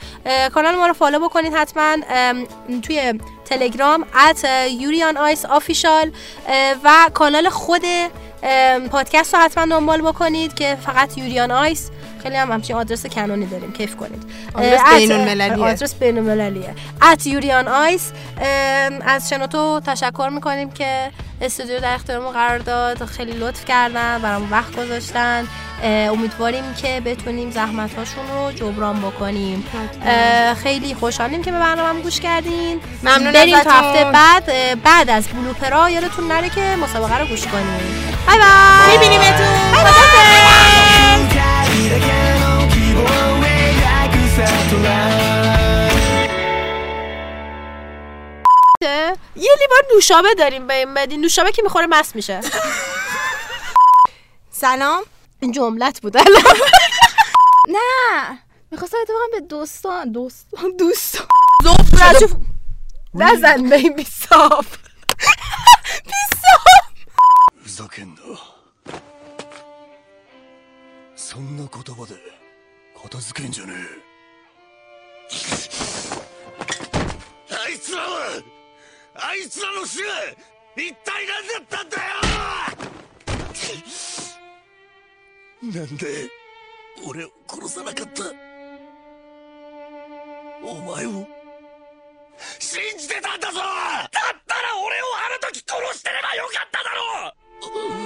[0.54, 1.98] کانال ما رو follow بکنید حتما.
[2.82, 3.14] توی
[3.46, 4.46] تلگرام at
[4.80, 6.12] Yuri on Ice official
[6.84, 7.82] و کانال خود
[8.92, 11.90] پادکست رو حتما دنبال بکنید که فقط Yuri on Ice
[12.24, 14.24] خیلی هم همچین آدرس کنونی داریم کیف کنید.
[14.54, 14.80] آدرس.
[15.60, 16.76] آدرس بین المللیه.
[17.12, 18.12] at Yuri on Ice
[19.06, 21.12] از شنوتو تشکر می‌کنیم که
[21.42, 23.06] استودیو در اختیارمون قرار داد.
[23.06, 25.48] خیلی لطف کردن برام وقت گذاشتن.
[25.84, 29.66] امیدواریم که بتونیم زحمت هاشون رو جبران بکنیم.
[30.64, 32.80] خیلی خوشحالیم که به برنامه گوش کردین.
[33.04, 33.72] ممنون بریم تا.
[33.72, 34.46] هفته بعد
[34.84, 37.68] بعد از بلوپرا یادتون نره که مسابقه رو گوش کنیم
[38.28, 40.11] بای بای میبینیمتون.
[49.37, 52.41] یه لیوان نوشابه داریم به این بدین نوشابه که میخوره مست میشه
[54.51, 55.03] سلام
[55.41, 56.43] این جملت بود الان
[57.69, 58.39] نه
[58.71, 61.27] میخواستم اتفاقا به دوستان دوستان دوستان
[63.15, 64.67] نزن به این بیصاف
[67.63, 68.21] ふざけんな
[71.17, 72.15] そんな言葉で
[73.03, 74.00] 片付けんじゃねえ
[77.50, 78.44] あいつらは
[79.16, 80.10] あいつらの死は
[80.76, 82.04] 一体何だったんだよ
[85.64, 86.30] なんで
[87.08, 88.24] 俺を殺さなかった
[90.64, 91.28] お前を
[92.60, 93.64] 信じてたんだぞだ
[94.06, 94.10] っ
[94.48, 98.02] たら俺をあの時殺してればよかっただろう